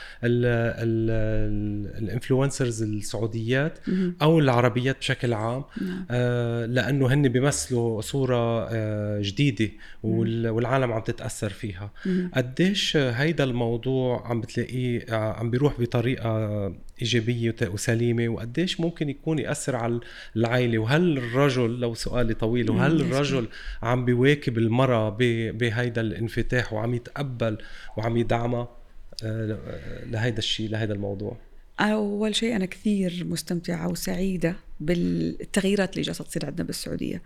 [1.97, 3.79] ال influencers السعوديات
[4.21, 5.63] أو العربيات بشكل عام.
[5.81, 6.05] نعم.
[6.11, 9.69] آه لأنه هن بيمثلوا صورة آه جديدة
[10.03, 11.91] وال- والعالم عم تتأثر فيها.
[12.33, 19.75] قديش هيدا الموضوع عم بتلاقيه آه، عم بيروح بطريقة إيجابية وسليمة وقديش ممكن يكون يأثر
[19.75, 19.99] على
[20.35, 23.47] العائلة؟ وهل الرجل لو سؤالي طويل وهل الرجل
[23.81, 25.09] عم بيواكب المرأة
[25.51, 27.57] بهيدا الانفتاح وعم يتقبل
[27.97, 28.77] وعم يدعمها؟
[29.23, 29.57] آه،
[30.05, 31.37] لهيدا الشيء لهيدا الموضوع.
[31.79, 37.21] أول شيء أنا كثير مستمتعة وسعيدة بالتغييرات اللي جالسة تصير عندنا بالسعودية.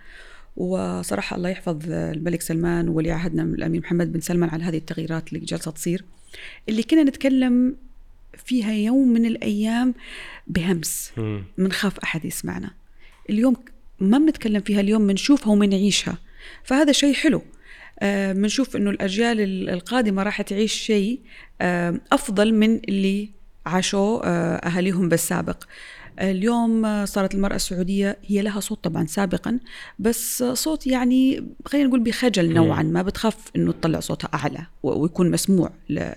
[0.57, 5.45] وصراحة الله يحفظ الملك سلمان ولي عهدنا الأمير محمد بن سلمان على هذه التغييرات اللي
[5.45, 6.03] جالسة تصير.
[6.69, 7.75] اللي كنا نتكلم
[8.45, 9.93] فيها يوم من الأيام
[10.47, 11.11] بهمس.
[11.57, 12.71] منخاف أحد يسمعنا.
[13.29, 13.55] اليوم
[13.99, 16.17] ما بنتكلم فيها اليوم بنشوفها وبنعيشها
[16.63, 17.41] فهذا شيء حلو.
[17.99, 21.19] آه، بنشوف إنه الأجيال ال- القادمة راح تعيش شيء
[21.61, 23.29] آه، أفضل من اللي
[23.65, 25.63] عاشوه آه، أهاليهم بالسابق.
[26.19, 29.59] اليوم صارت المرأة السعودية هي لها صوت طبعا سابقا
[29.99, 35.71] بس صوت يعني خلينا نقول بخجل نوعا ما بتخاف إنه تطلع صوتها أعلى ويكون مسموع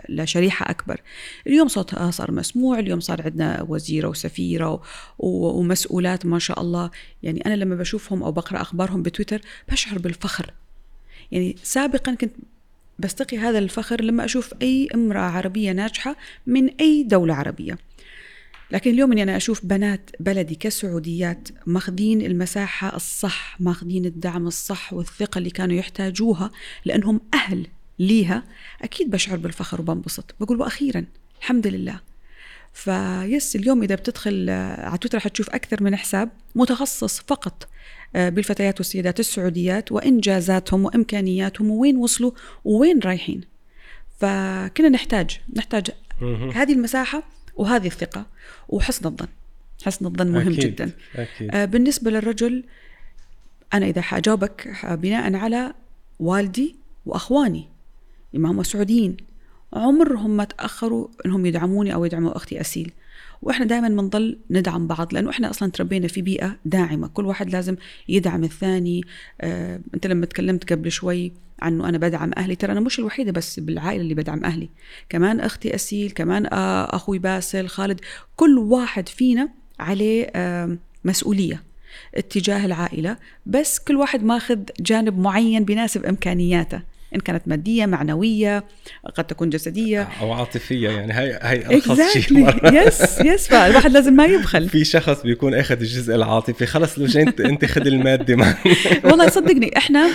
[0.09, 1.01] لشريحة أكبر.
[1.47, 4.83] اليوم صوتها صار مسموع اليوم صار عندنا وزيرة وسفيرة
[5.19, 6.91] ومسؤولات ما شاء الله.
[7.23, 10.55] يعني أنا لما بشوفهم أو بقرأ أخبارهم بتويتر بشعر بالفخر.
[11.33, 12.33] يعني سابقا كنت
[12.99, 16.17] بستقي هذا الفخر لما أشوف أي امرأة عربية ناجحة
[16.47, 17.79] من أي دولة عربية.
[18.71, 25.39] لكن اليوم إني أنا أشوف بنات بلدي كسعوديات ماخذين المساحة الصح ماخذين الدعم الصح والثقة
[25.39, 26.51] اللي كانوا يحتاجوها
[26.85, 27.67] لأنهم أهل
[27.99, 28.45] ليها.
[28.83, 30.35] أكيد بشعر بالفخر وبنبسط.
[30.41, 31.05] بقول وأخيرا
[31.41, 32.01] الحمد لله.
[32.73, 37.69] فيس اليوم إذا بتدخل آه، على تويتر حتشوف أكثر من حساب متخصص فقط
[38.17, 42.33] آه، بالفتيات والسيدات السعوديات وإنجازاتهم وإمكانياتهم وين وصلوا
[42.65, 43.41] ووين رايحين.
[44.21, 45.91] فكنا نحتاج نحتاج.
[46.55, 47.23] هذه المساحة
[47.57, 48.27] وهذه الثقة
[48.69, 49.27] وحسن الظن.
[49.85, 50.59] حسن الظن مهم أكيد.
[50.61, 50.91] جدا.
[51.17, 51.55] أكيد.
[51.55, 52.65] آه، بالنسبة للرجل
[53.75, 55.75] أنا إذا حأجاوبك ح- بناء على
[56.21, 56.75] والدي
[57.07, 57.69] وأخواني
[58.35, 59.17] ما هم سعوديين
[59.73, 62.93] عمرهم ما تأخروا إنهم يدعموني أو يدعموا أختي أسيل.
[63.45, 67.09] وإحنا دائما بنضل ندعم بعض لأنه إحنا أصلا تربينا في بيئة داعمة.
[67.09, 67.77] كل واحد لازم
[68.09, 69.03] يدعم الثاني.
[69.41, 71.33] آه، أنت لما تكلمت قبل شوي
[71.63, 74.69] عنه أنا بدعم أهلي ترى أنا مش الوحيدة بس بالعائلة اللي بدعم أهلي.
[75.09, 78.01] كمان أختي أسيل كمان آه، أخوي باسل خالد
[78.37, 79.49] كل واحد فينا
[79.81, 81.63] عليه آه، مسؤولية
[82.15, 83.17] اتجاه العائلة.
[83.47, 86.94] بس كل واحد ماخذ جانب معين بيناسب إمكانياته.
[87.15, 88.65] إن كانت مادية معنوية
[89.15, 90.09] قد تكون جسدية.
[90.21, 92.55] أو عاطفية يعني هاي هاي ارخص شيء.
[92.73, 94.69] يس يس فالواحد لازم ما يبخل.
[94.69, 96.67] في شخص بيكون أخذ الجزء العاطفي.
[96.67, 98.35] خلص لو انت أنت خذ المادي
[99.05, 100.11] والله صدقني إحنا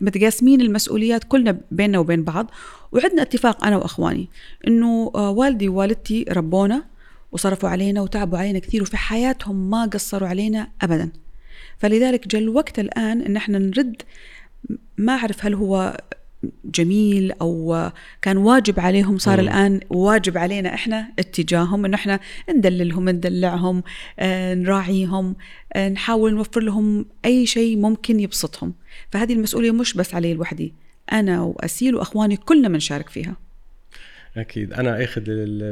[0.00, 2.50] متقاسمين المسؤوليات كلنا بيننا وبين بعض
[2.92, 4.28] وعندنا اتفاق أنا وأخواني
[4.66, 6.84] إنه آه، والدي ووالدتي ربونا
[7.32, 11.10] وصرفوا علينا وتعبوا علينا كثير وفي حياتهم ما قصروا علينا ابدا.
[11.78, 14.02] فلذلك جاء الوقت الآن إن إحنا نرد
[14.98, 15.96] ما أعرف هل هو
[16.64, 17.90] جميل أو
[18.22, 19.40] كان واجب عليهم صار م.
[19.40, 22.20] الآن واجب علينا إحنا اتجاههم انه إحنا
[22.50, 23.82] ندللهم ندلعهم
[24.18, 25.36] آه، نراعيهم
[25.72, 28.74] آه، نحاول نوفر لهم أي شيء ممكن يبسطهم
[29.10, 30.74] فهذه المسؤولية مش بس علي لوحدي
[31.12, 33.36] أنا وأسيل وأخواني كلنا بنشارك فيها
[34.36, 34.72] أكيد.
[34.72, 35.22] أنا آخذ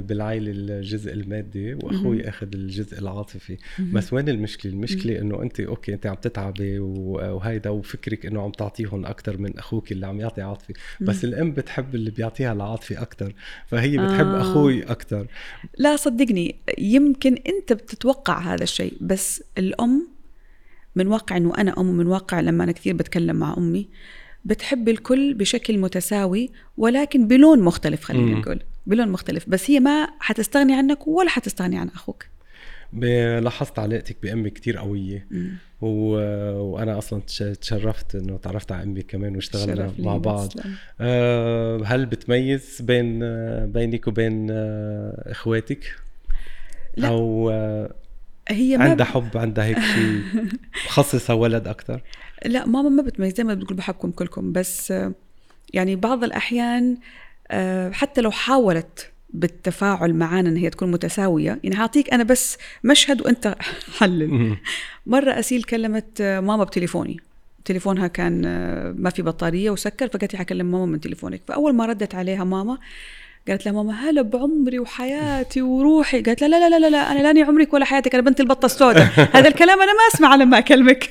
[0.01, 3.57] بالعائله الجزء المادي وأخوي آخذ الجزء العاطفي.
[3.93, 9.07] بس وين المشكلة؟ المشكلة إنه أنت أوكي أنت عم تتعبي وهيدا وفكرك إنه عم تعطيهم
[9.07, 10.73] أكثر من أخوك اللي عم يعطي عاطفي.
[11.01, 13.33] بس الأم بتحب اللي بيعطيها العاطفي أكثر
[13.67, 14.41] فهي بتحب آه.
[14.41, 15.27] أخوي أكثر
[15.79, 20.09] لا صدقني يمكن أنت بتتوقع هذا الشيء بس الأم
[20.97, 23.89] من واقع انه أنا أم ومن واقع لما أنا كثير بتكلم مع أمي
[24.45, 28.61] بتحب الكل بشكل متساوي ولكن بلون مختلف خلينا نقول.
[28.87, 29.49] بلون مختلف.
[29.49, 32.25] بس هي ما حتستغني عنك ولا حتستغني عن أخوك.
[33.41, 35.27] لاحظت علاقتك بأمي كتير قوية.
[35.81, 35.87] و...
[36.61, 37.21] وأنا أصلا
[37.61, 40.53] تشرفت إنه تعرفت على أمي كمان واشتغلنا مع بعض.
[41.01, 43.19] أه هل بتميز بين
[43.67, 45.97] بينك وبين آه، إخواتك؟
[46.97, 47.09] لا.
[47.09, 47.95] أو آه،
[48.49, 50.23] هي ما عندها حب عندها هيك شيء
[50.87, 52.01] مخصصه ولد أكثر
[52.45, 54.95] لا ماما ما بتميز دائما بتقول بحبكم كلكم بس
[55.73, 56.97] يعني بعض الأحيان
[57.51, 63.21] آه، حتى لو حاولت بالتفاعل معانا إن هي تكون متساوية يعني هعطيك أنا بس مشهد
[63.21, 63.57] وأنت
[63.99, 64.57] حلل.
[65.07, 67.21] مرة أسيل كلمت ماما بتليفوني.
[67.65, 71.41] تليفونها كان آه، ما في بطارية وسكر فقالت لي حكلم ماما من تليفونك.
[71.49, 72.79] فأول ما ردت عليها ماما
[73.49, 76.23] قالت لها ماما هلا بعمري وحياتي وروحي.
[76.23, 79.09] قالت لها لا لا لا لا أنا لاني عمرك ولا حياتك أنا بنت البطة السوداء.
[79.37, 81.11] هذا الكلام أنا ما أسمع لما أكلمك.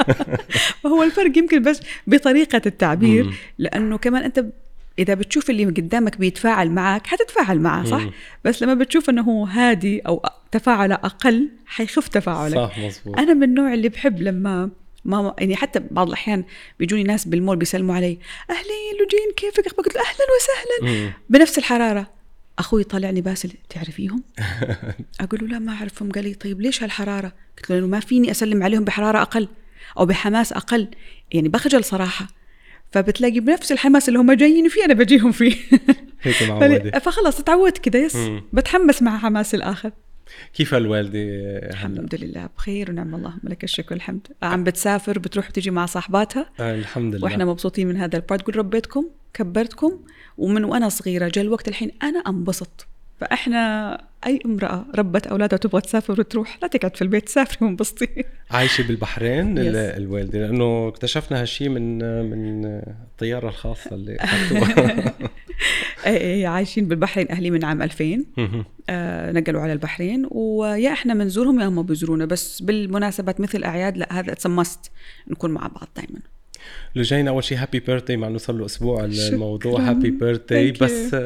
[0.82, 4.44] فهو الفرق يمكن بس بطريقة التعبير لأنه كمان أنت
[4.98, 8.02] إذا بتشوف اللي قدامك بيتفاعل معك حتتفاعل معه صح؟
[8.44, 12.54] بس لما بتشوف إنه هو هادي أو تفاعله أقل حيخف تفاعلك.
[12.54, 13.18] صح مزبوط.
[13.18, 14.70] أنا من النوع اللي بحب لما
[15.04, 16.44] ماما يعني حتى بعض الأحيان
[16.78, 18.18] بيجوني ناس بالمول بيسلموا علي
[18.50, 21.12] أهلين لوجين كيفك؟ قلت له أهلا وسهلا.
[21.30, 22.10] بنفس الحرارة.
[22.58, 24.22] أخوي طالعني باسل تعرفيهم؟
[25.20, 26.12] أقول له لا ما أعرفهم.
[26.12, 29.48] قال لي طيب ليش هالحرارة؟ قلت له ما فيني أسلم عليهم بحرارة أقل
[29.98, 30.88] أو بحماس أقل
[31.32, 32.26] يعني بخجل صراحة.
[32.92, 35.56] فبتلاقي بنفس الحماس اللي هم جايين فيه أنا بجيهم فيه.
[36.22, 38.16] هيك معودة فخلص تعودت كده yes
[38.52, 39.90] بتحمس مع حماس الآخر.
[40.54, 41.18] كيف الوالدة
[41.70, 46.74] الحمد لله بخير ونعم اللهم لك الشكر والحمد عم بتسافر بتروح تجي مع صاحباتها؟ آه
[46.74, 47.24] الحمد لله.
[47.24, 50.00] وإحنا مبسوطين من هذا ال part تقول ربيتكم كبرتكم
[50.38, 52.86] ومن وأنا صغيرة جاء الوقت الحين أنا انبسط
[53.20, 53.92] فإحنا
[54.26, 58.24] أي امرأة ربت أولادها وتبغى تسافر وتروح لا تقعد في البيت سافري وانبسطي.
[58.50, 61.98] عايشة بالبحرين الوالدة لأنه اكتشفنا هالشيء من
[62.30, 64.16] من الطيارة الخاصة اللي
[66.44, 68.24] عايشين بالبحرين أهلي من عام 2000
[68.88, 70.26] آه نقلوا على البحرين.
[70.30, 72.24] ويا إحنا بنزورهم يا هم بيزورونا.
[72.24, 74.90] بس بالمناسبات مثل أعياد لا هذا it's must
[75.28, 76.20] نكون مع بعض دائما
[76.96, 81.16] لجين أول شيء happy birthday مع انه صار له أسبوع الموضوع happy birthday بس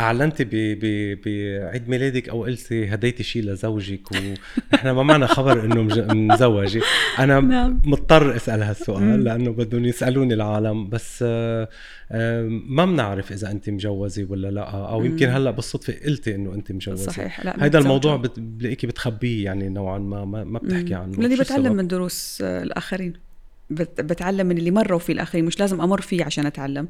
[0.00, 5.82] اعلنتي بعيد ميلادك أو قلتي هديتي شيء لزوجك ونحن ما معنا خبر إنه
[6.14, 6.82] مزوجة.
[7.18, 7.80] أنا نعم.
[7.84, 10.88] مضطر أسأل هالسؤال لأنه بدهم يسألوني العالم.
[10.88, 14.62] بس ما بنعرف إذا أنت مجوزة ولا لا.
[14.70, 17.12] أو يمكن هلأ بالصدفة قلتي إنه أنت مجوزة.
[17.12, 17.44] صحيح.
[17.44, 21.16] لا هذا الموضوع بلاقيكي بتخبيه يعني نوعا ما ما بتحكي عنه.
[21.16, 23.27] لاني بتعلم من دروس الآخرين.
[23.70, 26.88] بتعلم من اللي مروا فيه الاخرين مش لازم أمر فيه عشان أتعلم.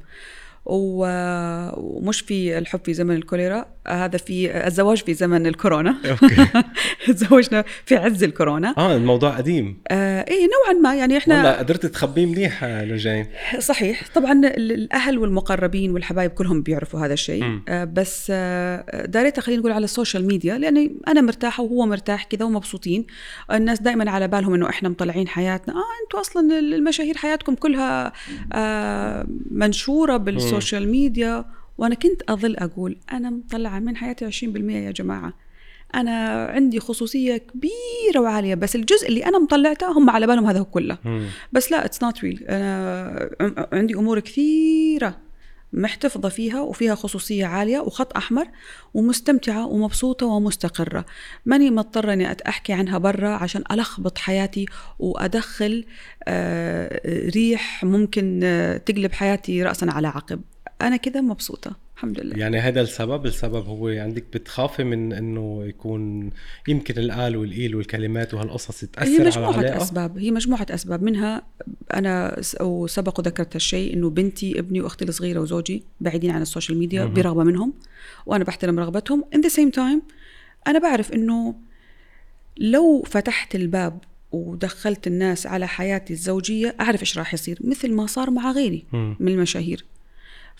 [0.68, 5.96] ومش في الحب في زمن الكوليرا هذا في الزواج في زمن الكورونا.
[7.06, 8.74] تزوجنا في عز الكورونا.
[8.78, 9.82] آه الموضوع قديم.
[9.88, 13.26] آه إيه نوعا ما يعني إحنا والله قدرت تخبيه منيح لجين.
[13.58, 14.02] صحيح.
[14.14, 17.60] طبعا الأهل والمقربين والحبايب كلهم بيعرفوا هذا الشيء.
[17.68, 22.24] آه بس آه داريتها خلينا نقول على ال social media لأني أنا مرتاحة وهو مرتاح
[22.24, 23.06] كذا ومبسوطين.
[23.52, 25.74] الناس دائما على بالهم إنه إحنا مطلعين حياتنا.
[25.74, 28.12] آه أنتم أصلا المشاهير حياتكم كلها
[28.52, 31.44] آه منشورة بال social media
[31.78, 35.32] وأنا كنت أظل أقول أنا مطلعة من حياتي 20% يا جماعة.
[35.94, 40.64] أنا عندي خصوصية كبيرة وعالية بس الجزء اللي أنا مطلعته هم على بالهم هذا هو
[40.64, 40.98] كله.
[41.52, 45.27] بس لا it's not real أنا عندي أمور كثيرة.
[45.72, 48.46] محتفظة فيها وفيها خصوصية عالية وخط أحمر
[48.94, 51.04] ومستمتعة ومبسوطة ومستقرة.
[51.46, 54.66] ماني مضطرة أني أحكي عنها برا عشان ألخبط حياتي
[54.98, 55.84] وأدخل
[56.28, 60.40] آه، ريح ممكن آه، تقلب حياتي رأسا على عقب.
[60.82, 62.36] أنا كذا مبسوطة الحمد لله.
[62.36, 66.30] يعني هذا السبب السبب هو عندك بتخافي من إنه يكون
[66.68, 71.02] يمكن القال والقيل والكلمات وهالقصص هي تأثر على مجموعة العلاقه أسباب هي مجموعة أسباب.
[71.02, 71.42] منها
[71.94, 77.04] أنا س- وسبق وذكرت الشيء إنه بنتي ابني وأختي الصغيرة وزوجي بعيدين عن السوشيال ميديا
[77.04, 77.14] مهم.
[77.14, 77.74] برغبة منهم
[78.26, 79.24] وأنا بحترم رغبتهم.
[79.34, 80.00] In the same time
[80.68, 81.54] أنا بعرف إنه
[82.58, 83.98] لو فتحت الباب
[84.32, 89.16] ودخلت الناس على حياتي الزوجية أعرف إيش راح يصير مثل ما صار مع غيري مم.
[89.20, 89.84] من المشاهير.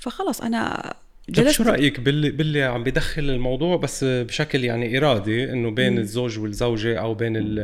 [0.01, 0.95] فخلص أنا
[1.29, 5.93] طب جلست شو رأيك باللي باللي عم بدخل الموضوع بس بشكل يعني إرادي إنه بين
[5.93, 5.99] مم.
[5.99, 7.59] الزوج والزوجة أو بين ال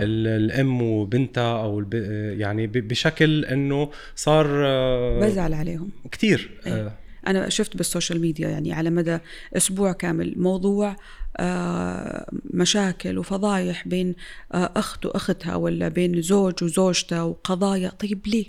[0.00, 1.94] ال الأم وبنتها أو الب
[2.38, 6.72] يعني بشكل إنه صار آه، بزعل عليهم كتير إيه.
[6.72, 6.92] آه،
[7.26, 9.18] أنا شفت بالسوشيال ميديا يعني على مدى
[9.56, 10.96] أسبوع كامل موضوع
[11.36, 14.14] آه، مشاكل وفضايح بين
[14.52, 18.46] أخت وأختها ولا بين زوج وزوجته وقضايا طيب ليه؟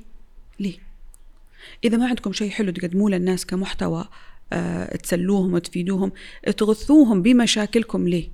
[0.60, 0.91] ليه؟
[1.84, 4.06] إذا ما عندكم شيء حلو تقدموه للناس كمحتوى
[4.54, 6.12] آه، تسلوهم وتفيدوهم
[6.58, 8.30] تغثوهم بمشاكلكم ليه؟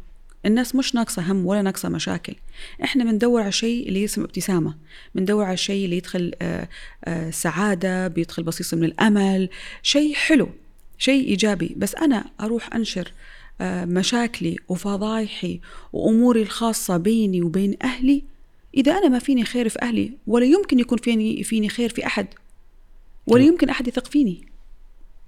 [0.46, 2.36] الناس مش ناقصة هم ولا ناقصة مشاكل.
[2.84, 4.76] إحنا بندور على شيء اللي يسمى ابتسامة.
[5.16, 6.68] بندور على شيء اللي يدخل آه،
[7.06, 9.50] آه، سعادة بيدخل بصيصة من الأمل.
[9.82, 10.50] شيء حلو
[10.98, 11.76] شيء إيجابي.
[11.78, 13.12] بس أنا أروح أنشر
[13.62, 15.60] مشاكلي وفضايحي
[15.94, 18.24] وأموري الخاصة بيني وبين أهلي.
[18.78, 22.28] إذا أنا ما فيني خير في أهلي ولا يمكن يكون فيني فيني خير في أحد
[23.28, 24.46] ولا يمكن أحد يثق فيني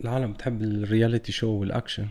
[0.01, 2.07] العالم بتحب ال reality show وال action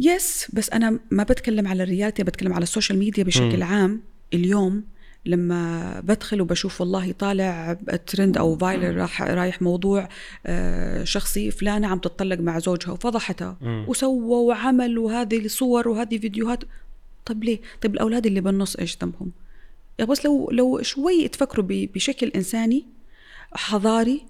[0.00, 3.62] yes بس أنا ما بتكلم على ال reality بتكلم على ال social media بشكل مم.
[3.62, 4.02] عام
[4.34, 4.84] اليوم
[5.26, 7.72] لما بدخل وبشوف والله طالع
[8.06, 10.08] ترند أو viral راح رايح موضوع
[10.46, 13.56] آه، شخصي فلانة عم تتطلق مع زوجها وفضحتها.
[13.62, 16.64] وسوى وعمل وهذه الصور وهذه فيديوهات
[17.26, 19.32] طب ليه؟ طيب الأولاد اللي بالنص إيش ذنبهم؟
[19.98, 22.86] يا بس لو لو شوي تفكروا بشكل إنساني
[23.52, 24.22] حضاري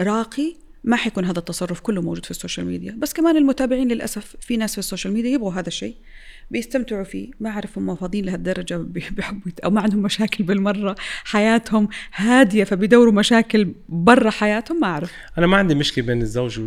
[0.00, 2.96] راقي ما حيكون هذا التصرف كله موجود في ال social media.
[2.98, 5.94] بس كمان المتابعين للأسف في ناس في ال social media يبغوا هذا الشيء.
[6.50, 7.30] بيستمتعوا فيه.
[7.40, 10.94] ما أعرف هم فاضيين لهالدرجة بي- بيحبوا أو ما عندهم مشاكل بالمرة.
[11.24, 15.12] حياتهم هادية فبيدوروا مشاكل برا حياتهم ما أعرف.
[15.38, 16.60] أنا ما عندي مشكلة بين الزوج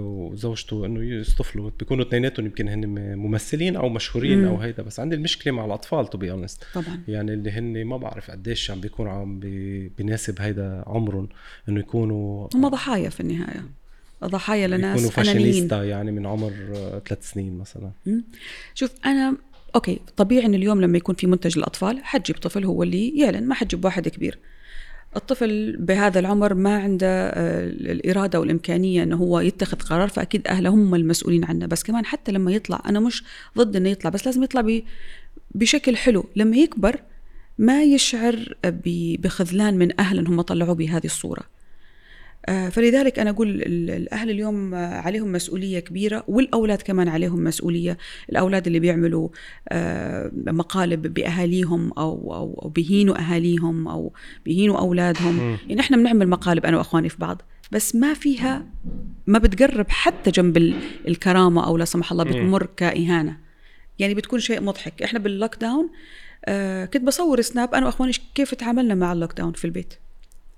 [0.00, 2.86] وزوجته إنه يصطفلوا بيكونوا اثنيناتهم يمكن هن
[3.18, 4.48] ممثلين أو مشهورين مم.
[4.48, 7.00] أو هيدا بس عندي المشكلة مع الأطفال to be honest طبعا.
[7.08, 11.28] يعني اللي هن ما بعرف قديش عم بيكونوا عم بي- بيناسب هيدا عمرهم
[11.68, 13.64] إنه يكونوا هم ضحايا في النهاية.
[14.24, 15.10] ضحايا يكونوا لناس أنانيين.
[15.10, 17.90] فاشينيستا يعني من عمر آه، ثلاث سنين مثلا.
[18.06, 18.24] مم.
[18.74, 19.36] شوف أنا
[19.74, 23.54] أوكي طبيعي ان اليوم لما يكون في منتج للأطفال حتجيب طفل هو اللي يعلن ما
[23.54, 24.38] حتجيب واحد كبير.
[25.16, 30.94] الطفل بهذا العمر ما عنده آه، الإرادة والإمكانية أنه هو يتخذ قرار فأكيد أهله هم
[30.94, 31.66] المسؤولين عنه.
[31.66, 33.24] بس كمان حتى لما يطلع أنا مش
[33.58, 34.80] ضد أنه يطلع بس لازم يطلع
[35.54, 36.24] بشكل حلو.
[36.36, 37.00] لما يكبر
[37.58, 38.54] ما يشعر
[39.18, 41.42] بخذلان من أهل أنهم طلعوه بهذه الصورة.
[42.46, 47.98] فلذلك أنا أقول ال- الأهل اليوم آه، عليهم مسؤولية كبيرة والأولاد كمان عليهم مسؤولية.
[48.30, 49.28] الأولاد اللي بيعملوا
[49.68, 54.12] آه، مقالب بأهاليهم أو, أو, أو بيهينوا أهاليهم أو
[54.44, 55.34] بيهينوا أولادهم.
[55.38, 55.56] مم.
[55.68, 57.42] يعني إحنا بنعمل مقالب أنا وأخواني في بعض
[57.72, 58.66] بس ما فيها
[59.26, 60.74] ما بتقرب حتى جنب ال-
[61.08, 62.24] الكرامة أو لا سمح الله.
[62.24, 63.36] بتمر كإهانة.
[63.98, 65.02] يعني بتكون شيء مضحك.
[65.02, 65.90] إحنا بال lockdown
[66.44, 69.94] آه كنت بصور snap أنا وأخواني كيف تعاملنا مع ال lockdown في البيت.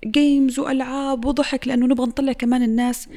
[0.06, 3.08] games وألعاب وضحك لأنه نبغى نطلع كمان الناس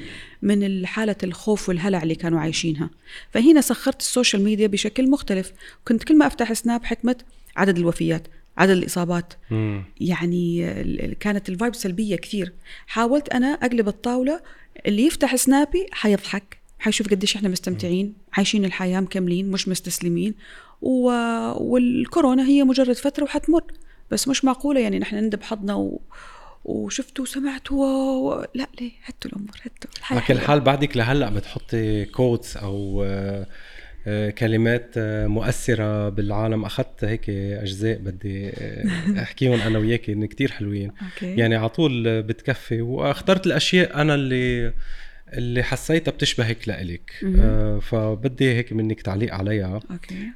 [0.41, 2.89] من حالة الخوف والهلع اللي كانوا عايشينها.
[3.31, 5.53] فهنا سخرت ال social media بشكل مختلف.
[5.87, 7.15] كنت كل ما أفتح snap حكمة
[7.55, 8.27] عدد الوفيات
[8.57, 9.33] عدد الإصابات.
[9.51, 9.83] مم.
[9.99, 10.73] يعني
[11.19, 12.53] كانت ال vibe سلبية كثير.
[12.87, 14.41] حاولت أنا أقلب الطاولة
[14.87, 20.33] اللي يفتح سنابي حيضحك حيشوف قديش إحنا مستمتعين عايشين الحياة مكملين مش مستسلمين.
[20.81, 21.05] و...
[21.57, 23.63] والكورونا هي مجرد فترة وحتمر
[24.11, 26.01] بس مش معقولة يعني نحن ندب حظنا و...
[26.63, 28.45] وشفتوا وسمعتوا و...
[28.55, 30.39] لا ليه؟ هتوا الأمور هتوا الحياة على كل.
[30.39, 33.47] حال بعدك لهلأ بتحطي quotes أو آه،
[34.07, 36.65] آه، كلمات آه، مؤثرة بالعالم.
[36.65, 38.51] أخذت هيك أجزاء بدي
[39.23, 40.91] أحكيهم أنا وياك إن كتير حلوين.
[41.01, 41.35] أوكي.
[41.35, 42.81] يعني على طول بتكفي.
[42.81, 44.73] وأخترت الأشياء أنا اللي
[45.33, 47.11] اللي حسيتها بتشبهك لإلك.
[47.39, 49.79] آه، فبدي هيك منك تعليق عليها.
[49.91, 50.31] أوكي.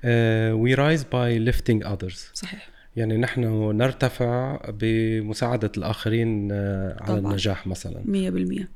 [0.54, 2.75] we rise by lifting others صحيح.
[2.96, 3.42] يعني نحن
[3.78, 7.32] نرتفع بمساعدة الآخرين آه، على طبعاً.
[7.32, 8.02] النجاح مثلا.
[8.06, 8.70] مية بالمية.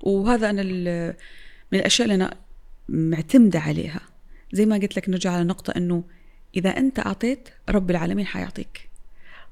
[0.00, 0.62] وهذا أنا
[1.72, 2.34] من الأشياء اللي أنا
[2.88, 4.00] معتمدة عليها.
[4.52, 6.04] زي ما قلت لك نرجع على نقطة أنه
[6.56, 8.88] إذا أنت أعطيت رب العالمين حيعطيك.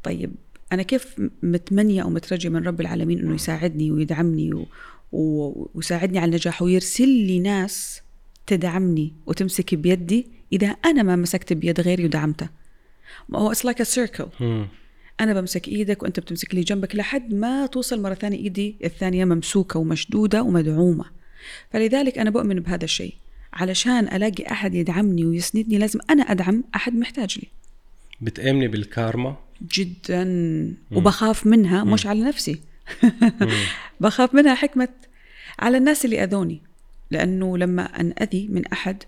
[0.03, 0.33] طيب
[0.73, 4.67] أنا كيف متمنية أو مترجية من رب العالمين أنه يساعدني ويدعمني و...
[5.13, 5.53] و...
[5.75, 8.03] ويساعدني على النجاح ويرسل لي ناس
[8.47, 12.49] تدعمني وتمسك بيدي إذا أنا ما مسكت بيد غيري ودعمته؟
[13.29, 14.27] ما هو it's like circle
[15.21, 19.81] أنا بمسك إيدك وأنت بتمسك لي جنبك لحد ما توصل مرة ثانية إيدي الثانية ممسوكة
[19.81, 21.05] ومشدودة ومدعومة.
[21.73, 23.15] فلذلك أنا بؤمن بهذا الشيء.
[23.53, 27.49] علشان ألاقي أحد يدعمني ويسندني لازم أنا أدعم أحد محتاج لي.
[28.21, 29.37] بتآمني بالكارما؟
[29.73, 30.25] جدا.
[30.93, 32.61] وبخاف منها مش على نفسي.
[34.01, 34.89] بخاف منها حكمة.
[35.59, 36.61] على الناس اللي أذوني.
[37.11, 39.03] لأنه لما انأذي من أحد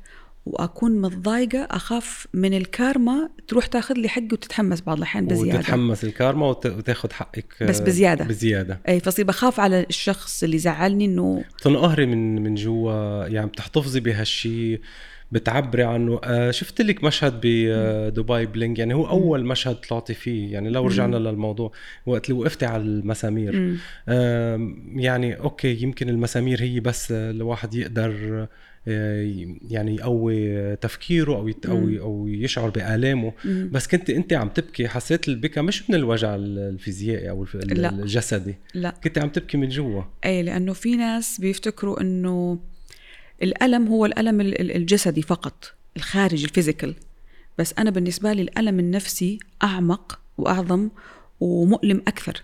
[0.46, 5.58] وأكون متضايقة أخاف من الكارما تروح تاخذ لي حقي وتتحمس بعض الأحيان بزيادة.
[5.58, 8.24] وتتحمس الكارما وتاخذ حقك بس بزيادة.
[8.24, 8.80] بزيادة.
[8.88, 14.80] أي فصير بخاف على الشخص اللي زعلني إنه تنقهري من من جوا يعني بتحتفظي بهالشيء
[15.34, 16.20] بتعبري عنه.
[16.24, 20.52] آه شفت لك مشهد بدبي بلينج يعني هو أول مشهد طلعتي فيه.
[20.52, 21.28] يعني لو رجعنا مم.
[21.28, 21.72] للموضوع
[22.06, 23.76] وقت اللي وقفتي على المسامير.
[24.08, 28.46] آه يعني أوكي يمكن المسامير هي بس الواحد يقدر
[28.88, 33.32] آه، يعني يقوي تفكيره أو أو أو يشعر بآلامه.
[33.44, 37.90] بس كنت أنت عم تبكي حسيت البكا مش من الوجع الفيزيائي أو لا.
[37.90, 38.54] الجسدي.
[38.74, 38.94] لا.
[39.04, 40.02] كنت عم تبكي من جوا.
[40.24, 42.58] اي لأنه في ناس بيفتكروا إنه
[43.44, 46.94] الألم هو الألم الجسدي فقط الخارجي ال physical.
[47.58, 50.88] بس أنا بالنسبة لي الألم النفسي أعمق وأعظم
[51.40, 52.42] ومؤلم أكثر.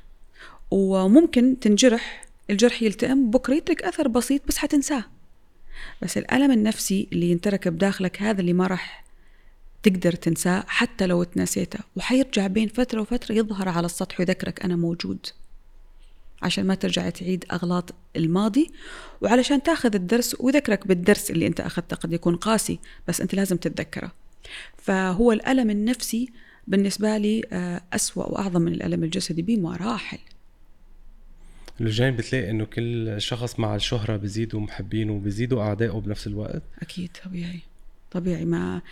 [0.70, 5.05] وممكن تنجرح الجرح يلتئم بكرة يترك أثر بسيط بس حتنساه.
[6.03, 9.05] بس الألم النفسي اللي ينتركب داخلك هذا اللي ما راح
[9.82, 11.78] تقدر تنساه حتى لو تنسيته.
[11.96, 15.26] وحيرجع بين فترة وفترة يظهر على السطح ويذكرك أنا موجود.
[16.43, 18.70] عشان ما ترجع تعيد أغلاط الماضي.
[19.20, 22.78] وعلشان تاخذ الدرس ويذكرك بالدرس اللي أنت أخذته قد يكون قاسي
[23.09, 24.12] بس أنت لازم تتذكره.
[24.76, 26.28] فهو الألم النفسي
[26.66, 30.18] بالنسبة لي آه، أسوأ وأعظم من الألم الجسدي بمراحل.
[31.80, 36.62] الجانب بتلاقي إنه كل شخص مع الشهرة بيزيدوا محبينه وبيزيدوا اعدائه بنفس الوقت.
[36.82, 37.61] أكيد طبيعي.
[38.11, 38.45] طبيعي.
[38.45, 38.82] ما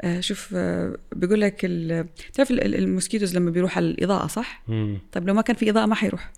[0.00, 1.60] آه شوف آه بيقول لك
[2.34, 4.98] تعرف الموسكيتوز لما بيروح على الإضاءة صح؟ مم.
[5.12, 6.32] طيب لو ما كان في إضاءة ما حيروح.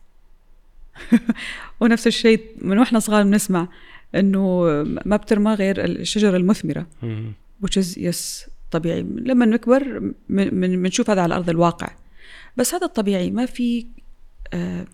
[1.80, 3.68] ونفس الشيء من وإحنا صغار بنسمع
[4.14, 4.62] إنه
[5.05, 6.86] ما بترمى غير الشجره المثمرة.
[7.64, 9.03] which is yes طبيعي.
[9.03, 11.88] لما نكبر بنشوف هذا على أرض الواقع.
[12.57, 13.86] بس هذا الطبيعي ما في
[14.53, 14.86] آه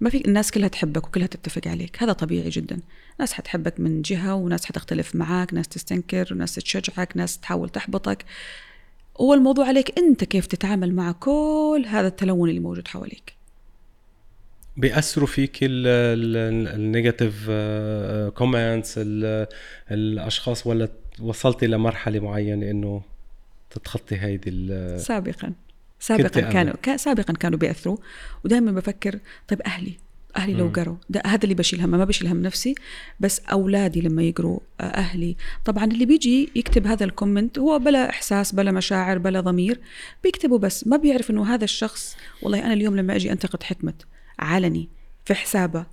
[0.00, 2.02] ما في الناس كلها تحبك وكلها تتفق عليك.
[2.02, 2.80] هذا طبيعي جدا.
[3.20, 8.24] ناس حتحبك من جهة وناس حتختلف معاك ناس تستنكر وناس تشجعك ناس تحاول تحبطك.
[9.20, 13.39] هو الموضوع عليك أنت كيف تتعامل مع كل هذا التلون اللي موجود حواليك.
[14.76, 17.50] بيأثروا فيك ال negative
[18.34, 18.94] comments
[19.90, 20.88] الأشخاص ولا
[21.20, 23.02] وصلتي لمرحله معينة إنه
[23.70, 24.50] تتخطي هيدي
[24.98, 25.52] سابقا.
[26.00, 27.96] سابقا كانوا كان سابقا كانوا بيأثروا.
[28.44, 29.18] ودائما بفكر
[29.48, 29.92] طيب أهلي
[30.36, 32.74] أهلي لو قروا ده هذا اللي بشيل همه ما بشيل هم نفسي
[33.20, 35.36] بس أولادي لما يقروا آه، أهلي.
[35.64, 39.80] طبعا اللي بيجي يكتب هذا ال comment هو بلا إحساس بلا مشاعر بلا ضمير
[40.22, 40.86] بيكتبوا بس.
[40.86, 43.94] ما بيعرف إنه هذا الشخص والله أنا اليوم لما أجي أنتقد حكمة.
[44.40, 44.88] علني
[45.24, 45.86] في حسابه.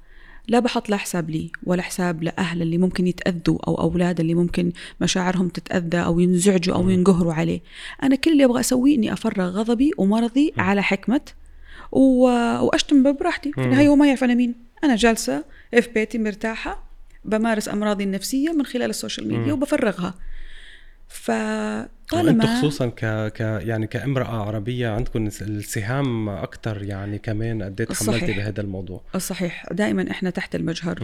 [0.48, 4.72] لا بحط لا حساب لي ولا حساب لأهل اللي ممكن يتأذوا أو أولاد اللي ممكن
[5.02, 7.62] مشاعرهم تتأذى أو ينزعجوا أو ينقهروا عليه.
[8.04, 11.22] أنا كل اللي أبغى أسويه إني أفرغ غضبي ومرضي على حكمة
[11.92, 12.24] و...
[12.66, 14.56] وأشتم براحتي في النهاية هو ما يعرف أنا مين.
[14.84, 16.84] أنا جالسة في بيتي مرتاحة
[17.26, 20.14] بمارس أمراضي النفسية من خلال ال social media وبفرغها.
[22.08, 23.06] فطالما خصوصا ك...
[23.34, 29.66] ك يعني كامرأة عربية عندكم السهام أكثر يعني كمان قد إيه تحملتي بهذا الموضوع؟ صحيح.
[29.72, 31.04] دائما إحنا تحت المجهر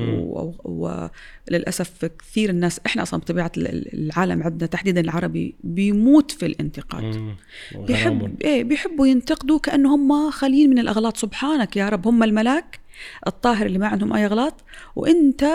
[0.66, 2.08] وللاسف و...
[2.20, 7.36] كثير الناس إحنا أصلا بطبيعة العالم عندنا تحديدا العربي بيموت في الانتقاد.
[7.76, 11.18] بيحب إيه بيحبوا ينتقدوا كانه هم خاليين من الأغلاط.
[11.18, 12.80] سبحانك يا رب هم الملاك
[13.28, 14.64] الطاهر اللي ما عندهم أي أغلاط
[14.96, 15.46] وإنت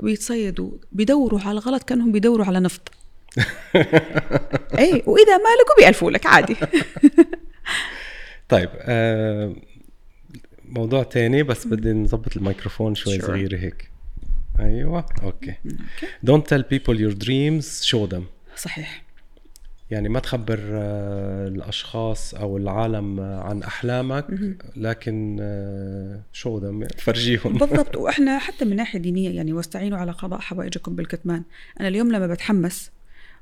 [0.00, 2.92] بيتصيدوا بيدوروا على الغلط كأنهم بيدوروا على نفط.
[4.78, 6.56] اي وإذا ما لقوا بيألفوا لك عادي.
[8.48, 9.54] طيب آه
[10.64, 13.22] موضوع تاني بس بدي نظبط الميكروفون شوي sure.
[13.22, 13.90] صغيره هيك.
[14.60, 15.54] أيوه أوكي.
[16.26, 18.22] don't tell people your dreams show them.
[18.56, 19.02] صحيح.
[19.90, 24.26] يعني ما تخبر آه، الأشخاص أو العالم عن أحلامك
[24.76, 25.36] لكن
[26.32, 27.58] show them فرجيهم.
[27.58, 31.42] بالضبط وإحنا حتى من ناحية دينية يعني واستعينوا على قضاء حوائجكم بالكتمان.
[31.80, 32.90] أنا اليوم لما بتحمس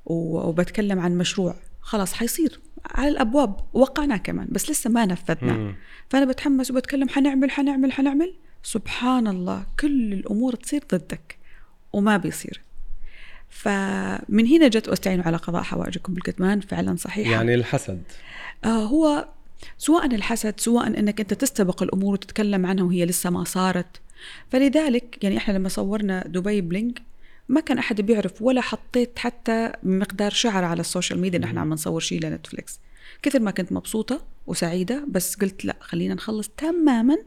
[0.07, 1.55] وبتكلم عن مشروع.
[1.80, 2.61] خلاص حيصير.
[2.86, 3.57] على الأبواب.
[3.72, 4.48] وقعناه كمان.
[4.51, 5.74] بس لسه ما نفذنا.
[6.09, 8.34] فأنا بتحمس وبتكلم حنعمل حنعمل حنعمل.
[8.62, 9.66] سبحان الله.
[9.80, 11.38] كل الأمور تصير ضدك.
[11.92, 12.61] وما بيصير.
[13.48, 16.61] فمن هنا جت واستعينوا على قضاء حوائجكم بالكتمان.
[16.61, 18.03] فعلا صحيح يعني الحسد.
[18.64, 19.28] آه هو
[19.78, 24.01] سواء الحسد سواء إنك أنت تستبق الأمور وتتكلم عنها وهي لسه ما صارت.
[24.51, 27.02] فلذلك يعني إحنا لما صورنا دبي بلينغ
[27.51, 31.38] ما كان أحد بيعرف ولا حطيت حتى مقدار شعر على السوشيال ميديا.
[31.38, 32.80] ان إحنا عم نصور شيء لنتفليكس.
[33.22, 37.18] كثر ما كنت مبسوطة وسعيدة بس قلت لا خلينا نخلص تماما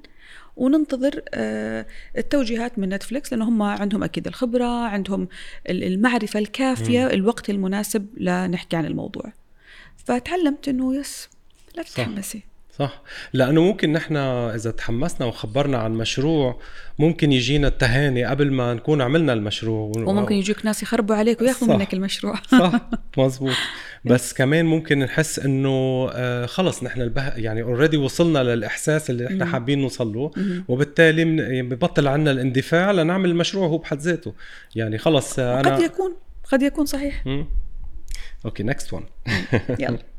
[0.56, 1.86] وننتظر آه،
[2.18, 5.28] التوجيهات من نتفليكس لأنه هم عندهم أكيد الخبرة عندهم
[5.70, 9.34] المعرفة الكافية الوقت المناسب لنحكي عن الموضوع.
[9.98, 11.30] فتعلمت أنه yes
[11.76, 12.44] لا تتحمسي.
[12.80, 13.02] صح.
[13.34, 16.60] لأنه ممكن نحن إذا تحمسنا وخبرنا عن مشروع
[17.00, 19.92] ممكن يجينا التهاني قبل ما نكون عملنا المشروع.
[19.96, 22.36] وممكن يجيك ناس يخربوا عليك وياخذوا منك المشروع.
[22.52, 22.90] صح.
[23.18, 23.56] مزبوط
[24.06, 27.28] بس كمان ممكن نحس إنه آه خلص نحن البه...
[27.28, 30.32] يعني اوريدي وصلنا للإحساس اللي نحن حابين نوصل له
[30.68, 31.26] وبالتالي
[31.62, 34.34] ببطل عنا الاندفاع لنعمل المشروع هو بحد ذاته.
[34.76, 36.16] يعني خلص أنا قد يكون
[36.52, 37.24] قد يكون صحيح.
[38.46, 39.04] أوكي next one
[39.80, 40.13] يلا.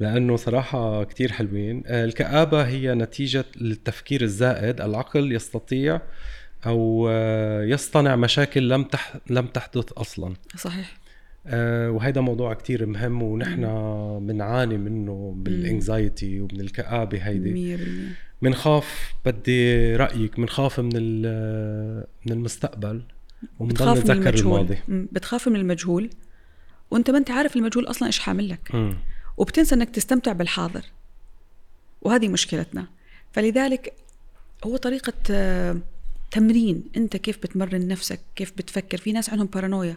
[0.00, 1.82] لأنه صراحة كتير حلوين.
[1.86, 4.80] آه، الكآبة هي نتيجة للتفكير الزائد.
[4.80, 6.00] العقل يستطيع
[6.66, 9.16] أو آه، يصطنع مشاكل لم تح...
[9.30, 10.34] لم تحدث أصلا.
[10.56, 10.96] صحيح.
[11.46, 13.62] أه وهذا موضوع كتير مهم ونحن
[14.26, 17.78] بنعاني منه بال anxiety ومن الكآبة هيدي.
[18.42, 21.22] بنخاف بدي رأيك بنخاف من
[22.26, 23.02] من المستقبل
[23.58, 24.78] وبنضل نتذكر الماضي.
[24.88, 26.10] بتخاف من المجهول.
[26.90, 28.94] وأنت ما أنت عارف المجهول أصلا إيش حامل لك.
[29.36, 30.84] وبتنسى إنك تستمتع بالحاضر.
[32.02, 32.86] وهذه مشكلتنا.
[33.32, 33.92] فلذلك
[34.64, 35.76] هو طريقة آه،
[36.30, 36.84] تمرين.
[36.96, 39.96] أنت كيف بتمرن نفسك؟ كيف بتفكر؟ في ناس عندهم بارانويا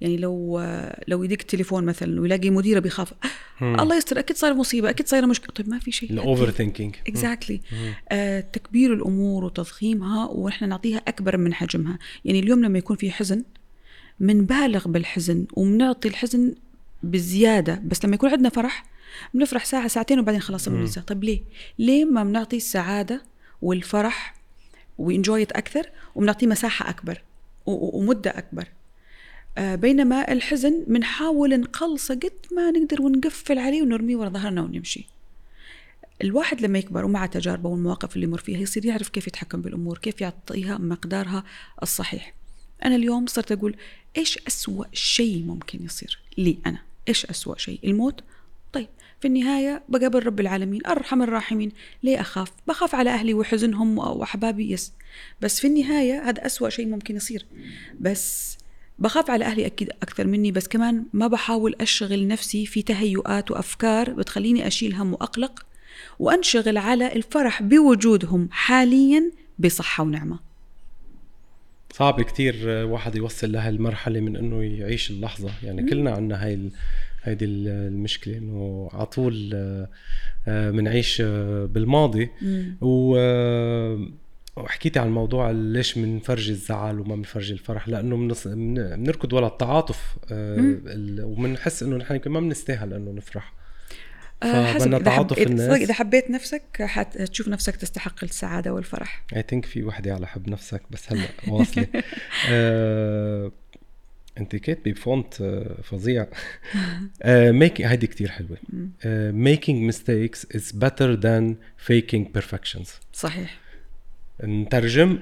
[0.00, 3.14] يعني لو آه، لو يديك التليفون مثلا ويلاقي مديره بيخاف.
[3.62, 5.50] الله يستر أكيد صايره مصيبة أكيد صايرة مشكلة.
[5.54, 6.10] طيب ما في شيء.
[6.10, 7.60] ال overthinking exactly
[8.52, 11.98] تكبير الأمور وتضخيمها ونحن نعطيها أكبر من حجمها.
[12.24, 13.44] يعني اليوم لما يكون في حزن
[14.20, 16.54] منبالغ بالحزن وبنعطي الحزن
[17.02, 17.82] بزيادة.
[17.84, 18.84] بس لما يكون عندنا فرح
[19.34, 21.40] بنفرح ساعة ساعتين وبعدين خلاص بننسى طيب ليه؟
[21.78, 23.22] ليه ما بنعطي السعادة
[23.62, 24.34] والفرح
[24.98, 27.22] وينجويت أكثر وبنعطيه مساحة أكبر
[27.66, 28.68] ومدة أكبر؟
[29.58, 35.06] آه بينما الحزن بنحاول نقلصه قد ما نقدر ونقفل عليه ونرميه ورا ظهرنا ونمشي.
[36.22, 40.20] الواحد لما يكبر ومع تجاربه والمواقف اللي يمر فيها يصير يعرف كيف يتحكم بالأمور كيف
[40.20, 41.44] يعطيها مقدارها
[41.82, 42.34] الصحيح.
[42.84, 43.76] أنا اليوم صرت أقول
[44.16, 48.24] إيش أسوأ شيء ممكن يصير لي أنا؟ إيش أسوأ شيء؟ الموت؟
[48.72, 48.88] طيب
[49.20, 51.72] في النهاية بقابل رب العالمين أرحم الراحمين
[52.02, 54.92] ليه أخاف؟ بخاف على أهلي وحزنهم وأحبابي يس.
[55.40, 57.46] بس في النهاية هذا أسوأ شيء ممكن يصير.
[58.00, 58.56] بس
[58.98, 64.10] بخاف على أهلي أكيد أكثر مني بس كمان ما بحاول أشغل نفسي في تهيؤات وأفكار
[64.10, 65.66] بتخليني أشيل هم وأقلق
[66.18, 70.51] وأنشغل على الفرح بوجودهم حاليا بصحة ونعمة.
[71.92, 75.50] صعب كتير واحد يوصل لهالمرحلة من إنه يعيش اللحظة.
[75.62, 76.70] يعني كلنا عنا هاي
[77.22, 79.54] هيدي المشكلة إنه على طول
[80.46, 82.30] بنعيش آه، آه، بالماضي.
[82.80, 84.08] و آه،
[84.56, 88.16] وحكيتي عن موضوع ليش بنفرجي الزعل وما بنفرجي الفرح؟ لأنه
[88.46, 90.16] بنركض ولا التعاطف
[91.22, 93.61] وبنحس إنه نحن ما بنستاهل إنه نفرح.
[95.04, 95.46] تعاطف حب...
[95.46, 95.80] الناس.
[95.80, 99.24] إذا حبيت نفسك حتشوف نفسك تستحق السعادة والفرح.
[99.36, 101.86] I think في وحدة على حب نفسك بس هلا واصلة.
[102.50, 103.52] آه...
[104.38, 106.26] أنت كاتبه ب font آه، فظيع.
[107.26, 108.58] making هيدي كثير حلوة.
[109.32, 113.58] making mistakes is better than faking perfections صحيح.
[114.44, 115.18] نترجم؟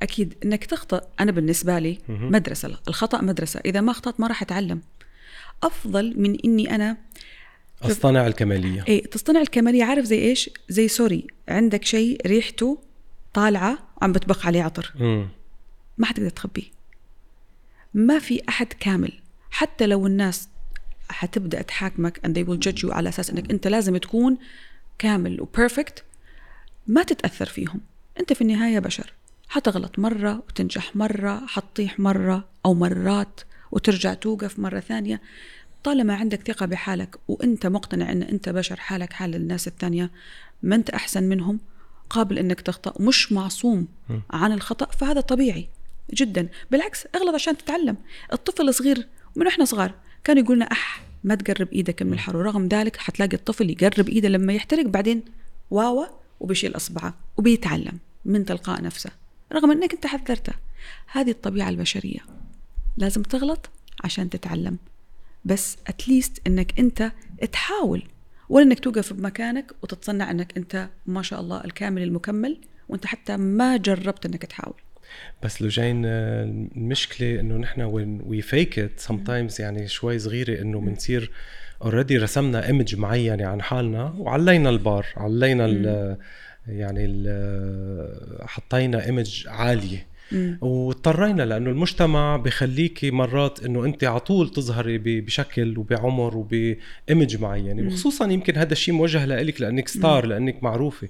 [0.00, 0.34] أكيد.
[0.44, 3.60] إنك تخطئ أنا بالنسبة لي مدرسة الخطأ مدرسة.
[3.64, 4.80] إذا ما اخطات ما راح أتعلم.
[5.62, 6.96] أفضل من إني أنا
[7.90, 8.84] اصطنع الكمالية.
[8.88, 12.78] إيه تصطنع الكمالية عارف زي إيش؟ زي sorry عندك شيء ريحته
[13.34, 14.92] طالعة عم بتبخ عليه عطر.
[15.00, 15.26] م.
[15.98, 16.82] ما حتقدر تخبيه.
[17.94, 19.12] ما في أحد كامل.
[19.50, 20.48] حتى لو الناس
[21.08, 24.38] حتبدأ تحاكمك and they will judge you على أساس إنك أنت لازم تكون
[24.98, 26.04] كامل و perfect
[26.86, 27.80] ما تتأثر فيهم.
[28.20, 29.12] أنت في النهاية بشر.
[29.48, 33.40] حتغلط مرة وتنجح مرة حتطيح مرة أو مرات
[33.72, 35.20] وترجع توقف مرة ثانية.
[35.84, 40.10] طالما عندك ثقة بحالك وأنت مقتنع أن أنت بشر حالك حال الناس الثانية
[40.62, 41.60] ما أنت أحسن منهم
[42.10, 43.88] قابل أنك تخطأ مش معصوم
[44.30, 45.68] عن الخطأ فهذا طبيعي
[46.14, 46.48] جدا.
[46.70, 47.96] بالعكس اغلط عشان تتعلم.
[48.32, 49.06] الطفل الصغير
[49.36, 53.70] من إحنا صغار كان يقولنا أح ما تقرب إيدك من الحر ورغم ذلك حتلاقي الطفل
[53.70, 55.22] يقرب إيده لما يحترق بعدين
[55.70, 56.06] واوا
[56.40, 59.10] وبيشيل أصبعه وبيتعلم من تلقاء نفسه
[59.52, 60.52] رغم إنك أنت حذرته.
[61.06, 62.20] هذه الطبيعة البشرية.
[62.96, 63.70] لازم تغلط
[64.04, 64.78] عشان تتعلم.
[65.44, 67.12] بس at least إنك أنت
[67.52, 68.02] تحاول.
[68.48, 73.76] ولا إنك توقف بمكانك وتتصنع إنك أنت ما شاء الله الكامل المكمل وأنت حتى ما
[73.76, 74.74] جربت إنك تحاول.
[75.42, 76.44] بس لوجين آه،
[76.76, 81.30] المشكلة إنه نحن وين we fake it sometimes يعني شوي صغيرة إنه بنصير
[81.82, 86.16] already رسمنا image معينه عن حالنا وعلينا البار علينا ال
[86.68, 90.06] يعني ال حطينا image عالية.
[90.60, 97.86] واضطرينا لأنه المجتمع بخليكي مرات إنه أنت على طول تظهري بشكل وبعمر وب image معين.
[97.86, 101.08] وخصوصا يمكن هذا الشيء موجه لك لأنك star لأنك معروفة.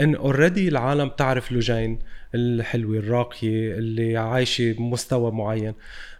[0.00, 1.98] إن already العالم تعرف لوجين
[2.34, 5.74] الحلوة الراقية اللي عايشة بمستوى معين.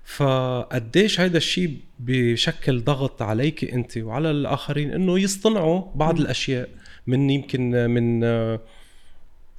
[0.05, 6.69] فقديش هذا الشيء بشكل ضغط عليك أنت وعلى الآخرين إنه يصطنعوا بعض الأشياء
[7.07, 8.25] من يمكن من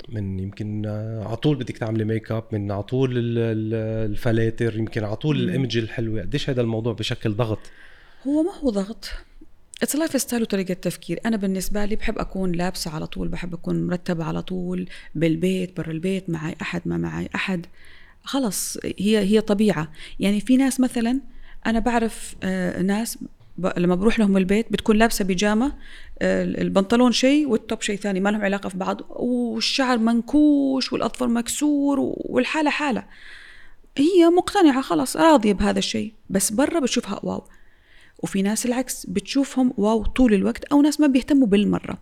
[0.09, 0.85] من يمكن
[1.25, 5.77] على طول بدك تعملي ميك اب من على طول الفلاتر يمكن على طول ال image
[5.77, 6.21] الحلوة.
[6.21, 7.59] قديش هذا الموضوع بشكل ضغط؟
[8.27, 9.11] هو ما هو ضغط.
[9.83, 14.23] it's lifestyle وطريقة تفكير، أنا بالنسبة لي بحب أكون لابسة على طول، بحب أكون مرتبة
[14.23, 17.65] على طول بالبيت، برا البيت، معي أحد، ما معي أحد،
[18.23, 21.19] خلص هي هي طبيعة، يعني في ناس مثلا
[21.65, 23.17] أنا بعرف آه، ناس
[23.57, 25.73] لما بروح لهم البيت بتكون لابسة بيجامة
[26.21, 31.97] آه، البنطلون شيء والتوب شيء ثاني ما لهم علاقة في بعض والشعر منكوش والاظفر مكسور
[31.99, 33.03] والحالة حالة.
[33.97, 37.43] هي مقتنعة خلاص راضية بهذا الشيء بس برا بتشوفها واو.
[38.23, 41.97] وفي ناس العكس بتشوفهم واو طول الوقت أو ناس ما بيهتموا بالمرة.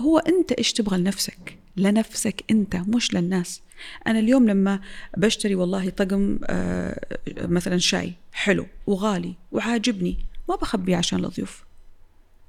[0.00, 3.62] هو أنت إيش تبغى لنفسك؟ لنفسك أنت مش للناس.
[4.06, 4.80] أنا اليوم لما
[5.16, 7.00] بشتري والله طقم آه،
[7.38, 10.18] مثلا شاي حلو وغالي وعاجبني
[10.48, 11.64] ما بخبيه عشان الضيوف.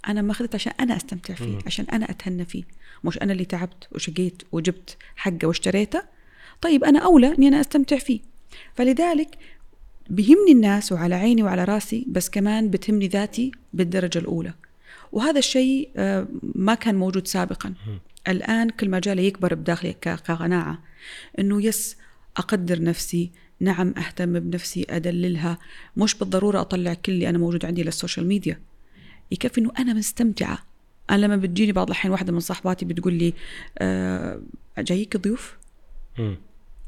[0.08, 1.60] أنا ما اخذت عشان أنا أستمتع فيه م.
[1.66, 2.64] عشان أنا أتهنى فيه.
[3.04, 6.02] مش أنا اللي تعبت وشقيت وجبت حقة واشتريته
[6.62, 8.20] طيب أنا أولى إني أنا أستمتع فيه.
[8.76, 9.38] فلذلك
[10.10, 14.54] بيهمني الناس وعلى عيني وعلى راسي بس كمان بتهمني ذاتي بالدرجة الأولى.
[15.12, 17.74] وهذا الشيء آه، ما كان موجود سابقا.
[18.28, 20.80] الآن كل ما جالي يكبر بداخلي كقناعة.
[21.39, 21.97] أنه yes
[22.38, 25.57] أقدر نفسي نعم أهتم بنفسي أدللها.
[25.97, 28.60] مش بالضرورة أطلع كل اللي أنا موجود عندي لل social media.
[29.32, 30.60] يكفي أنه أنا مستمتعة.
[31.10, 33.34] أنا لما بتجيني بعض الأحيان واحدة من صاحباتي بتقول لي
[33.78, 34.41] آه
[34.78, 35.57] جايك ضيوف؟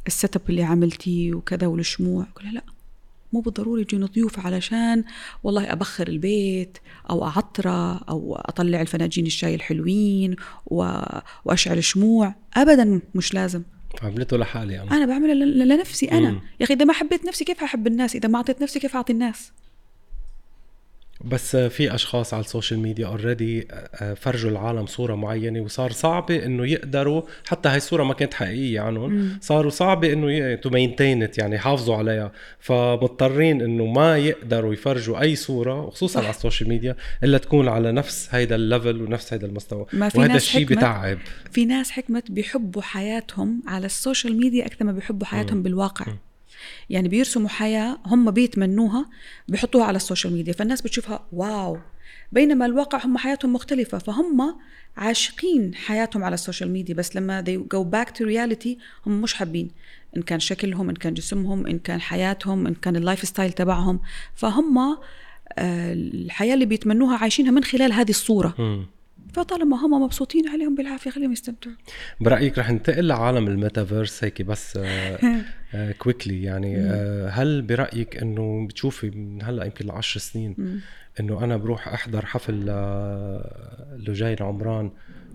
[0.08, 2.26] ال setup اللي عملتيه وكذا والشموع.
[2.36, 2.64] أقول لا
[3.34, 5.04] مو بالضروري يجون ضيوف علشان
[5.44, 6.78] والله أبخر البيت
[7.10, 13.64] أو أعطره أو أطلع الفناجين الشاي الحلوين وأشعل شموع أبدا مش لازم.
[14.04, 14.98] عملته لحالي أنا.
[14.98, 15.36] أنا بعملها
[15.66, 16.32] لنفسي أنا.
[16.32, 16.42] مم.
[16.60, 19.14] يا أخي إذا ما حبيت نفسي كيف احب الناس؟ إذا ما أعطيت نفسي كيف أعطي
[19.14, 19.52] الناس؟
[21.26, 23.68] بس في أشخاص على ال social media already
[24.16, 29.38] فرجوا العالم صورة معينة وصار صعبة إنه يقدروا حتى هاي الصورة ما كانت حقيقية عنهم
[29.42, 35.36] صاروا صعبة إنه to maintain it يعني يحافظوا عليها فمضطرين إنه ما يقدروا يفرجوا أي
[35.36, 36.20] صورة وخصوصا.
[36.20, 40.10] على ال social media إلا تكون على نفس هيدا ال level ونفس هيدا المستوى ما
[40.10, 41.18] في وهذا الشيء بتعب
[41.52, 45.64] في ناس حكمت بيحبوا حياتهم على ال social media أكثر ما بيحبوا حياتهم م.
[45.64, 46.18] بالواقع م.
[46.90, 49.06] يعني بيرسموا حياة هم بيتمنوها
[49.48, 50.54] بيحطوها على ال social media.
[50.54, 51.78] فالناس بتشوفها wow.
[52.32, 54.56] بينما الواقع هم حياتهم مختلفة فهم
[54.98, 56.96] عاشقين حياتهم على ال social media.
[56.96, 59.72] بس لما they go back to reality هم مش حابين.
[60.18, 64.00] إن كان شكلهم إن كان جسمهم إن كان حياتهم إن كان ال lifestyle تبعهم.
[64.36, 64.98] فهم
[65.58, 68.56] آه، الحياة اللي بيتمنوها عايشينها من خلال هذه الصورة.
[68.62, 69.01] م.
[69.34, 71.76] فطالما هم مبسوطين عليهم بالعافية خليهم يستمتعوا.
[72.22, 74.80] برأيك رح ننتقل لعالم الميتافيرس هيك بس
[75.98, 80.82] quickly آه، يعني آه، هل برأيك إنه بتشوفي من هلأ يمكن لعشر سنين
[81.20, 82.66] إنه أنا بروح أحضر حفل
[83.98, 84.92] لجين عمران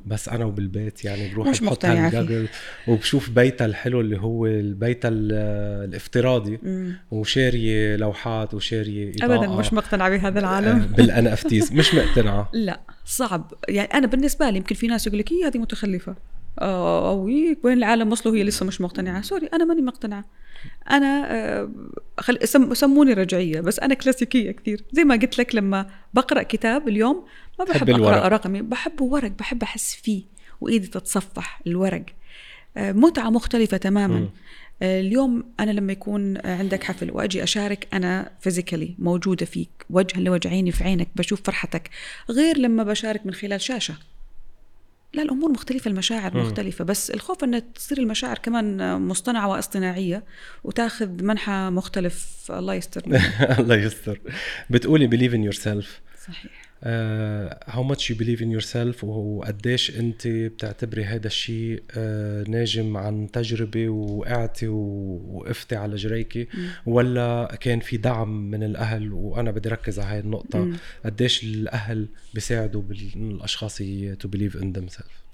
[0.07, 2.47] بس أنا وبالبيت يعني بروح مش مقتنعة
[2.89, 6.59] وبشوف بيتها الحلو اللي هو البيت الافتراضي.
[7.11, 9.45] وشارية لوحات وشارية إضاءة.
[9.45, 10.81] ابدا مش مقتنعه بهذا العالم.
[10.81, 12.51] آه، بال NFTs مش مقتنعة.
[12.67, 12.81] لا.
[13.07, 13.53] صعب.
[13.69, 16.17] يعني أنا بالنسبة لي يمكن في ناس يقول لك إيه هذه متخلفة.
[16.59, 17.25] أو
[17.63, 19.23] وين العالم وصلوا هي لسه مش مقتنعة.
[19.23, 20.25] sorry أنا ماني مقتنعة.
[20.91, 21.71] أنا آه،
[22.19, 22.39] خل...
[22.73, 24.85] سموني رجعية بس أنا كلاسيكية كثير.
[24.93, 27.25] زي ما قلت لك لما بقرأ كتاب اليوم
[27.59, 28.63] ما بحب أقرأ رقمي.
[28.63, 30.23] بحبه ورق بحب أحس فيه
[30.61, 32.05] وإيدي تتصفح الورق.
[32.77, 34.19] آه، متعة مختلفة تماما.
[34.19, 34.31] م.
[34.83, 40.73] اليوم أنا لما يكون عندك حفل وأجي أشارك أنا physically موجودة فيك وجها لوجه عيني
[40.73, 41.91] في عينك بشوف فرحتك
[42.31, 43.95] غير لما بشارك من خلال شاشة.
[45.13, 46.37] لا الأمور مختلفة المشاعر.
[46.37, 50.25] مختلفة بس الخوف ان تصير المشاعر كمان مصطنعة واصطناعية
[50.65, 52.47] وتاخذ منحى مختلف.
[52.51, 53.03] الله يستر.
[53.61, 54.21] الله يستر.
[54.71, 55.87] بتقولي believe in yourself.
[56.27, 56.66] صحيح.
[56.85, 63.89] how much you believe in yourself وقديش انت بتعتبري هذا الشيء uh, ناجم عن تجربة
[63.89, 66.49] وقعتي ووقفتي على إجريكي
[66.87, 70.71] ولا كان في دعم من الأهل وأنا بدي ركز على هاي النقطة
[71.05, 72.83] قديش الأهل بيساعدوا
[73.17, 73.83] الاشخاص
[74.21, 75.26] to believe in themself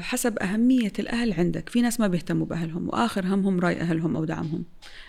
[0.00, 1.68] حسب أهمية الأهل عندك.
[1.68, 4.64] في ناس ما بيهتموا بأهلهم وآخر همهم رأي أهلهم أو دعمهم.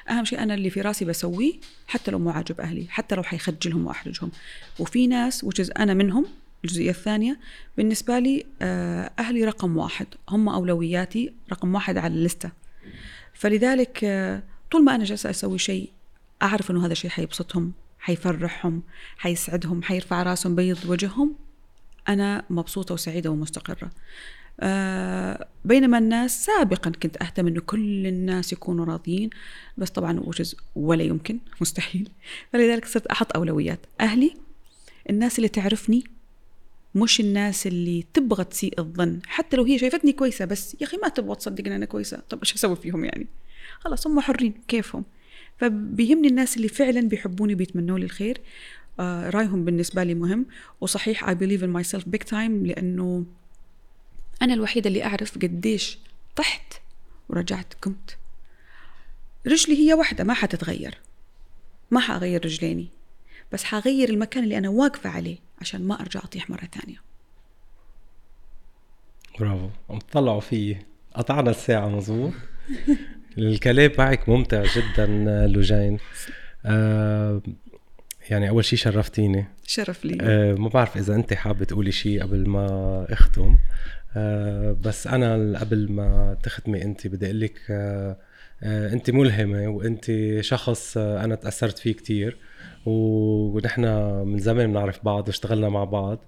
[0.10, 1.54] أهم شيء أنا اللي في راسي بسويه
[1.88, 4.32] حتى لو مو عاجب أهلي حتى لو حيخجلهم وأحرجهم.
[4.80, 6.26] وفي ناس وجزء أنا منهم
[6.64, 7.40] الجزئية الثانية
[7.78, 10.08] بالنسبة لي آه، أهلي رقم واحد.
[10.30, 12.52] هم أولوياتي رقم واحد على اللستة.
[13.34, 15.90] فلذلك آه، طول ما أنا جالسة أسوي شيء
[16.42, 18.84] أعرف أنه هذا الشيء حيبسطهم حيفرحهم
[19.18, 21.36] حيسعدهم حيرفع راسهم بيض وجههم
[22.08, 23.86] أنا مبسوطة وسعيدة ومستقرة.
[23.86, 23.92] آه
[25.66, 29.30] بينما الناس سابقا كنت أهتم أنه كل الناس يكونوا راضيين
[29.78, 32.10] بس طبعا وجز ولا يمكن مستحيل.
[32.54, 33.80] فلذلك صرت أحط أولويات.
[34.02, 34.34] أهلي
[35.10, 36.04] الناس اللي تعرفني
[36.96, 39.20] مش الناس اللي تبغى تسيء الظن.
[39.26, 42.22] حتى لو هي شايفتني كويسة بس يا أخي ما تبغى تصدق أن أنا كويسة.
[42.30, 43.28] طب إيش أسوي فيهم يعني؟
[43.80, 45.06] خلاص هم حرين كيفهم.
[45.58, 48.42] فبيهمني الناس اللي فعلا بيحبوني بيتمنوا لي الخير.
[49.00, 50.46] آه رأيهم بالنسبة لي مهم.
[50.82, 53.26] وصحيح I believe in myself big time لأنه
[54.44, 55.98] أنا الوحيدة اللي أعرف قديش
[56.36, 56.74] طحت
[57.30, 58.18] ورجعت قمت.
[59.48, 60.98] رجلي هي واحدة ما حتتغير.
[61.92, 62.88] ما حأغير رجليني.
[63.52, 66.98] بس حغير المكان اللي أنا واقفة عليه عشان ما أرجع أطيح مرة ثانية.
[69.40, 69.70] برافو.
[69.90, 70.78] عم تطلعوا فيي
[71.16, 72.34] قطعنا الساعة مزبوط
[73.38, 75.06] الكلام معك ممتع جدا
[75.48, 75.98] لوجين.
[76.66, 77.42] آه
[78.30, 79.46] يعني أول شيء شرفتيني.
[79.68, 80.18] شرف لي.
[80.22, 83.58] آه ما بعرف إذا أنت حابة تقولي شيء قبل ما أختم.
[84.18, 88.18] آه بس أنا قبل ما تختمي انت بدي أقول لك آه
[88.64, 90.12] آه انت ملهمة وانت
[90.42, 92.38] شخص أنا تأثرت فيه كثير
[92.86, 93.82] ونحن
[94.26, 96.26] من زمان بنعرف بعض واشتغلنا مع بعض.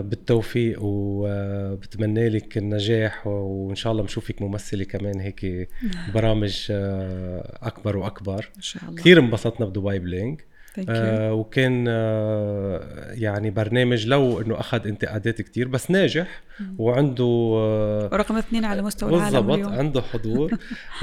[0.00, 5.68] بالتوفيق وبتمنى لك النجاح وإن شاء الله بنشوفك ممثلة كمان هيك
[6.14, 8.50] برامج آه، أكبر وأكبر.
[8.56, 8.96] إن شاء الله.
[8.96, 10.44] كثير انبسطنا بدبي بلينك.
[10.88, 16.42] آه وكان آه يعني برنامج لو إنه أخذ انتقادات كتير بس ناجح
[16.78, 17.24] وعنده
[17.58, 20.52] آه رقم اثنين على مستوى العالم بالضبط عنده حضور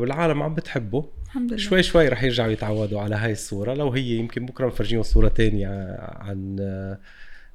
[0.00, 1.04] والعالم عم بتحبه.
[1.26, 1.56] الحمد لله.
[1.62, 5.68] شوي شوي رح يرجعوا يتعودوا على هاي الصورة لو هي يمكن بكرة نفرجيهم صورة تانية
[6.00, 6.56] عن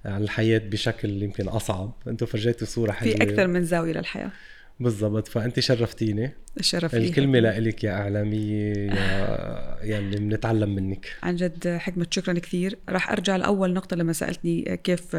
[0.05, 1.91] عن الحياة بشكل يمكن أصعب.
[2.07, 3.16] أنتم فرجيتوا صورة حلوة.
[3.16, 4.32] في أكثر من زاوية للحياة.
[4.80, 5.28] بالضبط.
[5.28, 6.34] فأنت شرفتيني.
[6.59, 11.15] الشرف الكلمة لإلك يا اعلاميه يا يعني بنتعلم منك.
[11.23, 12.78] عن جد حكمة شكرا كثير.
[12.89, 15.15] راح أرجع لأول نقطة لما سألتني كيف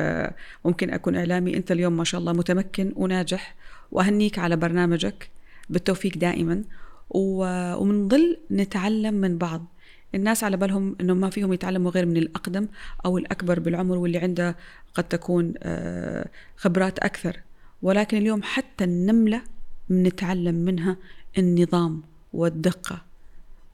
[0.64, 1.56] ممكن أكون إعلامي.
[1.56, 3.54] أنت اليوم ما شاء الله متمكن وناجح
[3.92, 5.30] وأهنيك على برنامجك.
[5.70, 6.64] بالتوفيق دائما.
[7.10, 9.66] ومنظل نتعلم من بعض.
[10.14, 12.68] الناس على بالهم إنه ما فيهم يتعلموا غير من الأقدم
[13.04, 14.56] أو الأكبر بالعمر واللي عنده
[14.94, 15.54] قد تكون
[16.56, 17.45] خبرات أكثر.
[17.86, 19.42] ولكن اليوم حتى النملة
[19.88, 20.96] بنتعلم منها
[21.38, 23.02] النظام والدقة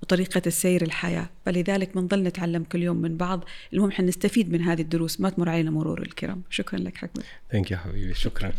[0.03, 1.29] وطريقة السير الحياة.
[1.47, 3.45] فلذلك بنضل نتعلم كل يوم من بعض.
[3.73, 5.21] المهم حنستفيد من هذه الدروس.
[5.21, 6.43] ما تمر علينا مرور الكرام.
[6.51, 8.15] شكرا لك حكمة thank you حبيبي.
[8.15, 8.53] شكرا.